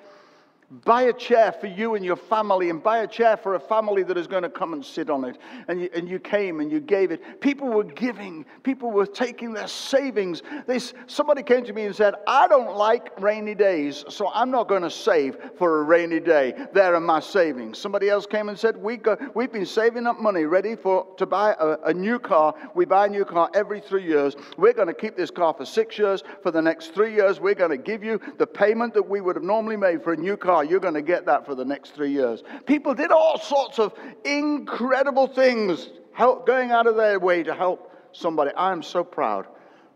Buy 0.72 1.04
a 1.04 1.14
chair 1.14 1.52
for 1.52 1.68
you 1.68 1.94
and 1.94 2.04
your 2.04 2.16
family, 2.16 2.72
and 2.72 2.82
buy 2.82 3.00
a 3.00 3.08
chair 3.08 3.38
for 3.38 3.54
a 3.54 3.60
family 3.60 4.02
that 4.02 4.18
is 4.18 4.26
going 4.26 4.42
to 4.42 4.50
come 4.50 4.74
and 4.74 4.84
sit 4.84 5.12
on 5.12 5.24
it. 5.24 5.38
And 5.68 5.80
you, 5.80 5.90
and 5.94 6.10
you 6.10 6.18
came 6.18 6.60
and 6.60 6.72
you 6.72 6.80
gave 6.80 7.12
it. 7.12 7.40
People 7.40 7.68
were 7.68 7.84
giving, 7.84 8.46
people 8.64 8.90
were 8.90 9.06
taking 9.06 9.54
their 9.54 9.68
savings. 9.68 10.42
They, 10.66 10.80
somebody 11.06 11.44
came 11.44 11.66
to 11.66 11.74
me 11.74 11.86
and 11.86 11.96
said, 11.96 12.16
I 12.26 12.48
don't 12.48 12.76
like 12.76 13.20
rainy 13.22 13.54
days, 13.54 14.04
so 14.10 14.32
I'm 14.34 14.50
not 14.50 14.68
going 14.68 14.82
to 14.82 14.90
save 14.90 15.38
for 15.56 15.82
a 15.82 15.84
rainy 15.84 16.20
day. 16.20 16.56
There 16.74 16.96
are 16.96 17.00
my 17.00 17.20
savings. 17.20 17.78
Somebody 17.78 18.10
else 18.10 18.26
came 18.26 18.50
and 18.50 18.58
said, 18.58 18.76
we 18.76 18.98
go, 18.98 19.18
We've 19.36 19.52
been 19.52 19.68
saving 19.68 20.08
up 20.08 20.20
money 20.20 20.46
ready 20.46 20.76
for, 20.76 21.06
to 21.18 21.28
buy 21.28 21.56
a, 21.60 21.78
a 21.86 21.94
new 21.94 22.18
car. 22.18 22.56
We 22.74 22.86
buy 22.86 23.06
a 23.06 23.10
new 23.10 23.26
car 23.26 23.52
every 23.54 23.82
three 23.82 24.04
years. 24.04 24.36
We're 24.58 24.74
going 24.74 24.88
to 24.88 24.96
keep 24.96 25.16
this 25.16 25.30
car 25.30 25.54
for 25.54 25.66
six 25.66 26.00
years. 26.00 26.24
For 26.42 26.50
the 26.50 26.62
next 26.62 26.96
three 26.96 27.14
years, 27.14 27.40
we're 27.40 27.54
going 27.54 27.70
to 27.70 27.78
give 27.78 28.04
you 28.04 28.20
the 28.40 28.48
payment 28.48 28.96
that 28.96 29.08
we 29.08 29.22
would 29.22 29.36
have 29.36 29.46
normally 29.46 29.78
made 29.78 30.04
for 30.04 30.14
a 30.14 30.18
new 30.18 30.36
car 30.36 30.55
you're 30.62 30.80
going 30.80 30.94
to 30.94 31.02
get 31.02 31.26
that 31.26 31.46
for 31.46 31.56
the 31.56 31.66
next 31.66 31.96
three 31.96 32.12
years. 32.12 32.44
People 32.66 32.94
did 32.94 33.12
all 33.12 33.40
sorts 33.40 33.80
of 33.80 33.94
incredible 34.24 35.28
things, 35.28 35.90
help, 36.14 36.46
going 36.46 36.72
out 36.72 36.88
of 36.88 36.96
their 36.96 37.20
way 37.20 37.44
to 37.44 37.54
help 37.54 37.92
somebody. 38.12 38.52
I 38.56 38.72
am 38.72 38.84
so 38.84 39.04
proud 39.04 39.48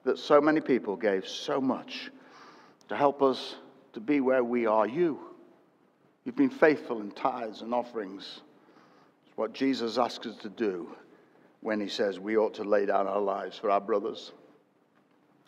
that 0.03 0.17
so 0.17 0.41
many 0.41 0.61
people 0.61 0.95
gave 0.95 1.27
so 1.27 1.61
much 1.61 2.11
to 2.87 2.95
help 2.95 3.21
us 3.21 3.55
to 3.93 3.99
be 3.99 4.19
where 4.21 4.43
we 4.43 4.65
are. 4.65 4.87
You, 4.87 5.19
you've 6.23 6.35
been 6.35 6.49
faithful 6.49 7.01
in 7.01 7.11
tithes 7.11 7.61
and 7.61 7.73
offerings. 7.73 8.41
It's 9.27 9.37
what 9.37 9.53
Jesus 9.53 9.97
asks 9.97 10.25
us 10.25 10.35
to 10.37 10.49
do 10.49 10.89
when 11.61 11.79
he 11.79 11.87
says 11.87 12.19
we 12.19 12.37
ought 12.37 12.53
to 12.55 12.63
lay 12.63 12.85
down 12.85 13.07
our 13.07 13.21
lives 13.21 13.57
for 13.57 13.69
our 13.69 13.81
brothers. 13.81 14.31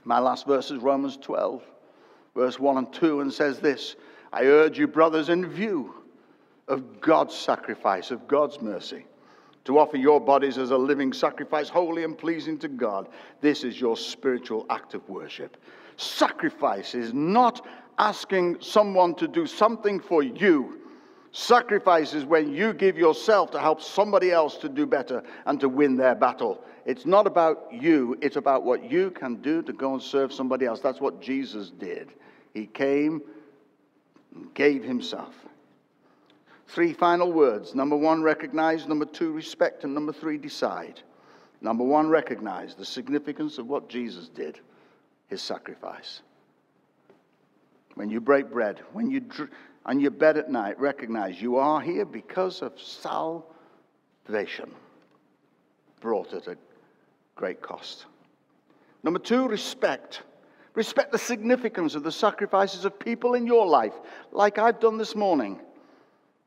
My 0.03 0.19
last 0.19 0.47
verse 0.47 0.71
is 0.71 0.79
Romans 0.79 1.17
12, 1.17 1.63
verse 2.35 2.59
1 2.59 2.77
and 2.77 2.93
2, 2.93 3.21
and 3.21 3.33
says 3.33 3.59
this 3.59 3.95
I 4.33 4.43
urge 4.43 4.79
you, 4.79 4.87
brothers, 4.87 5.29
in 5.29 5.47
view 5.47 5.95
of 6.67 7.01
God's 7.01 7.35
sacrifice, 7.35 8.11
of 8.11 8.27
God's 8.27 8.61
mercy, 8.61 9.05
to 9.65 9.77
offer 9.77 9.97
your 9.97 10.19
bodies 10.19 10.57
as 10.57 10.71
a 10.71 10.77
living 10.77 11.13
sacrifice, 11.13 11.69
holy 11.69 12.03
and 12.03 12.17
pleasing 12.17 12.57
to 12.59 12.67
God. 12.67 13.09
This 13.41 13.63
is 13.63 13.79
your 13.79 13.97
spiritual 13.97 14.65
act 14.69 14.93
of 14.93 15.07
worship. 15.09 15.57
Sacrifice 15.97 16.95
is 16.95 17.13
not 17.13 17.65
asking 17.99 18.57
someone 18.61 19.13
to 19.15 19.27
do 19.27 19.45
something 19.45 19.99
for 19.99 20.23
you. 20.23 20.79
Sacrifice 21.33 22.13
is 22.13 22.25
when 22.25 22.53
you 22.53 22.73
give 22.73 22.97
yourself 22.97 23.51
to 23.51 23.59
help 23.59 23.81
somebody 23.81 24.31
else 24.31 24.57
to 24.57 24.67
do 24.67 24.85
better 24.85 25.23
and 25.45 25.59
to 25.59 25.69
win 25.69 25.95
their 25.95 26.15
battle. 26.15 26.63
It's 26.85 27.05
not 27.05 27.27
about 27.27 27.67
you, 27.71 28.17
it's 28.21 28.37
about 28.37 28.63
what 28.63 28.89
you 28.89 29.11
can 29.11 29.35
do 29.35 29.61
to 29.61 29.71
go 29.71 29.93
and 29.93 30.01
serve 30.01 30.33
somebody 30.33 30.65
else. 30.65 30.79
That's 30.79 30.99
what 30.99 31.21
Jesus 31.21 31.69
did. 31.69 32.13
He 32.53 32.65
came 32.65 33.21
gave 34.53 34.83
himself. 34.83 35.33
Three 36.67 36.93
final 36.93 37.31
words. 37.31 37.75
Number 37.75 37.97
one, 37.97 38.23
recognize. 38.23 38.87
Number 38.87 39.05
two, 39.05 39.31
respect. 39.31 39.83
And 39.83 39.93
number 39.93 40.13
three, 40.13 40.37
decide. 40.37 41.01
Number 41.61 41.83
one, 41.83 42.07
recognize 42.09 42.75
the 42.75 42.85
significance 42.85 43.57
of 43.57 43.67
what 43.67 43.89
Jesus 43.89 44.29
did, 44.29 44.59
his 45.27 45.41
sacrifice. 45.41 46.21
When 47.95 48.09
you 48.09 48.21
break 48.21 48.49
bread, 48.49 48.81
when 48.93 49.11
you 49.11 49.19
dr- 49.19 49.49
on 49.85 49.99
your 49.99 50.11
bed 50.11 50.37
at 50.37 50.49
night, 50.49 50.79
recognize 50.79 51.41
you 51.41 51.57
are 51.57 51.81
here 51.81 52.05
because 52.05 52.61
of 52.61 52.79
salvation 52.79 54.71
brought 55.99 56.33
at 56.33 56.47
a 56.47 56.57
great 57.35 57.61
cost. 57.61 58.05
Number 59.03 59.19
two, 59.19 59.47
respect. 59.47 60.23
Respect 60.73 61.11
the 61.11 61.17
significance 61.17 61.95
of 61.95 62.03
the 62.03 62.11
sacrifices 62.11 62.85
of 62.85 62.97
people 62.97 63.33
in 63.33 63.45
your 63.45 63.65
life, 63.65 63.93
like 64.31 64.57
I've 64.57 64.79
done 64.79 64.97
this 64.97 65.15
morning 65.15 65.59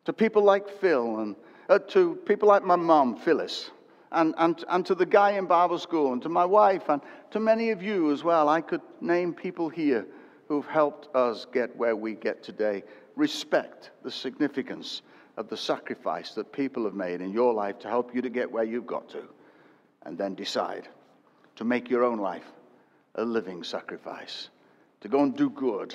to 0.06 0.12
people 0.14 0.42
like 0.42 0.68
Phil 0.80 1.20
and 1.20 1.36
uh, 1.68 1.78
to 1.88 2.16
people 2.26 2.48
like 2.48 2.64
my 2.64 2.76
mom, 2.76 3.16
Phyllis, 3.16 3.70
and, 4.12 4.34
and, 4.38 4.64
and 4.68 4.86
to 4.86 4.94
the 4.94 5.06
guy 5.06 5.32
in 5.32 5.46
Bible 5.46 5.78
school, 5.78 6.12
and 6.12 6.22
to 6.22 6.28
my 6.28 6.44
wife, 6.44 6.88
and 6.88 7.02
to 7.32 7.40
many 7.40 7.70
of 7.70 7.82
you 7.82 8.12
as 8.12 8.22
well. 8.22 8.48
I 8.48 8.60
could 8.60 8.82
name 9.00 9.34
people 9.34 9.68
here 9.68 10.06
who've 10.48 10.66
helped 10.66 11.14
us 11.14 11.46
get 11.52 11.74
where 11.76 11.96
we 11.96 12.14
get 12.14 12.42
today. 12.42 12.82
Respect 13.16 13.90
the 14.02 14.10
significance 14.10 15.02
of 15.36 15.48
the 15.48 15.56
sacrifice 15.56 16.32
that 16.34 16.52
people 16.52 16.84
have 16.84 16.94
made 16.94 17.20
in 17.20 17.32
your 17.32 17.52
life 17.52 17.78
to 17.80 17.88
help 17.88 18.14
you 18.14 18.22
to 18.22 18.30
get 18.30 18.50
where 18.50 18.64
you've 18.64 18.86
got 18.86 19.08
to, 19.10 19.24
and 20.04 20.16
then 20.16 20.34
decide 20.34 20.88
to 21.56 21.64
make 21.64 21.90
your 21.90 22.04
own 22.04 22.18
life 22.18 22.53
a 23.14 23.24
living 23.24 23.62
sacrifice, 23.62 24.48
to 25.00 25.08
go 25.08 25.22
and 25.22 25.36
do 25.36 25.50
good 25.50 25.94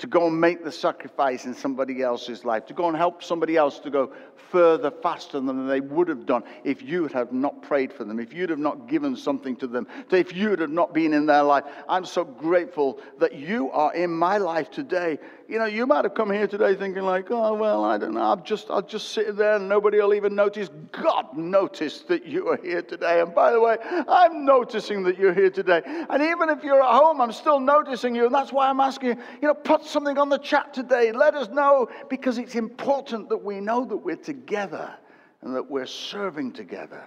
to 0.00 0.06
go 0.06 0.28
and 0.28 0.40
make 0.40 0.64
the 0.64 0.72
sacrifice 0.72 1.44
in 1.44 1.54
somebody 1.54 2.02
else's 2.02 2.42
life, 2.42 2.64
to 2.64 2.72
go 2.72 2.88
and 2.88 2.96
help 2.96 3.22
somebody 3.22 3.56
else 3.56 3.78
to 3.80 3.90
go 3.90 4.10
further, 4.50 4.90
faster 4.90 5.38
than 5.38 5.68
they 5.68 5.80
would 5.80 6.08
have 6.08 6.24
done 6.26 6.42
if 6.64 6.82
you 6.82 7.06
had 7.06 7.32
not 7.32 7.62
prayed 7.62 7.92
for 7.92 8.04
them, 8.04 8.18
if 8.18 8.32
you'd 8.32 8.50
have 8.50 8.58
not 8.58 8.88
given 8.88 9.14
something 9.14 9.54
to 9.56 9.66
them, 9.66 9.86
if 10.10 10.34
you'd 10.34 10.58
have 10.58 10.70
not 10.70 10.94
been 10.94 11.12
in 11.12 11.26
their 11.26 11.42
life. 11.42 11.64
I'm 11.88 12.04
so 12.04 12.24
grateful 12.24 12.98
that 13.18 13.34
you 13.34 13.70
are 13.70 13.94
in 13.94 14.10
my 14.10 14.38
life 14.38 14.70
today. 14.70 15.18
You 15.48 15.58
know, 15.58 15.66
you 15.66 15.86
might 15.86 16.04
have 16.04 16.14
come 16.14 16.32
here 16.32 16.46
today 16.46 16.74
thinking 16.76 17.02
like, 17.02 17.30
oh, 17.30 17.54
well, 17.54 17.84
I 17.84 17.98
don't 17.98 18.14
know, 18.14 18.22
I'll 18.22 18.36
just, 18.36 18.70
I'll 18.70 18.82
just 18.82 19.08
sit 19.08 19.36
there 19.36 19.56
and 19.56 19.68
nobody 19.68 19.98
will 19.98 20.14
even 20.14 20.34
notice. 20.34 20.68
God 20.92 21.36
noticed 21.36 22.08
that 22.08 22.24
you 22.24 22.48
are 22.48 22.56
here 22.56 22.82
today. 22.82 23.20
And 23.20 23.34
by 23.34 23.52
the 23.52 23.60
way, 23.60 23.76
I'm 24.08 24.44
noticing 24.44 25.02
that 25.04 25.18
you're 25.18 25.34
here 25.34 25.50
today. 25.50 25.82
And 25.84 26.22
even 26.22 26.48
if 26.48 26.64
you're 26.64 26.82
at 26.82 26.94
home, 26.94 27.20
I'm 27.20 27.32
still 27.32 27.60
noticing 27.60 28.14
you. 28.14 28.26
And 28.26 28.34
that's 28.34 28.52
why 28.52 28.68
I'm 28.68 28.80
asking 28.80 29.10
you, 29.10 29.16
you 29.42 29.48
know, 29.48 29.54
put 29.54 29.84
something 29.90 30.18
on 30.18 30.28
the 30.28 30.38
chat 30.38 30.72
today. 30.72 31.12
Let 31.12 31.34
us 31.34 31.48
know 31.48 31.88
because 32.08 32.38
it's 32.38 32.54
important 32.54 33.28
that 33.28 33.42
we 33.42 33.60
know 33.60 33.84
that 33.84 33.96
we're 33.96 34.16
together 34.16 34.94
and 35.42 35.54
that 35.54 35.70
we're 35.70 35.86
serving 35.86 36.52
together. 36.52 37.02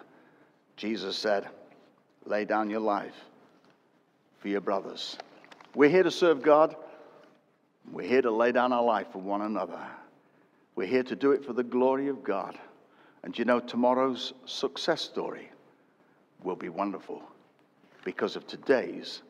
Jesus 0.76 1.18
said, 1.18 1.48
lay 2.26 2.46
down 2.46 2.70
your 2.70 2.80
life 2.80 3.16
for 4.40 4.48
your 4.48 4.62
brothers. 4.62 5.18
We're 5.76 5.90
here 5.90 6.04
to 6.04 6.12
serve 6.12 6.42
God. 6.42 6.76
We're 7.92 8.08
here 8.08 8.22
to 8.22 8.32
lay 8.32 8.52
down 8.52 8.72
our 8.74 8.84
life 8.84 9.08
for 9.12 9.22
one 9.22 9.42
another. 9.42 9.80
We're 10.76 10.88
here 10.88 11.04
to 11.04 11.16
do 11.16 11.32
it 11.32 11.46
for 11.46 11.54
the 11.54 11.64
glory 11.64 12.08
of 12.08 12.24
God. 12.24 12.58
And 13.24 13.38
you 13.38 13.46
know, 13.46 13.60
tomorrow's 13.60 14.34
success 14.46 15.02
story 15.02 15.50
will 16.44 16.56
be 16.56 16.70
wonderful 16.70 17.22
because 18.04 18.36
of 18.36 18.46
today's 18.48 19.22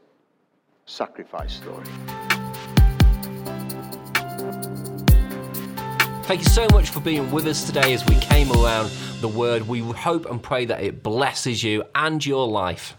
sacrifice 0.85 1.53
story. 1.53 2.22
Thank 6.33 6.45
you 6.45 6.49
so 6.49 6.67
much 6.75 6.89
for 6.89 6.99
being 6.99 7.31
with 7.31 7.45
us 7.45 7.63
today 7.63 7.93
as 7.93 8.03
we 8.07 8.15
came 8.15 8.51
around 8.51 8.89
the 9.21 9.27
word. 9.27 9.67
We 9.67 9.81
hope 9.81 10.25
and 10.25 10.41
pray 10.41 10.65
that 10.65 10.81
it 10.81 11.03
blesses 11.03 11.63
you 11.63 11.83
and 11.93 12.25
your 12.25 12.47
life. 12.47 12.97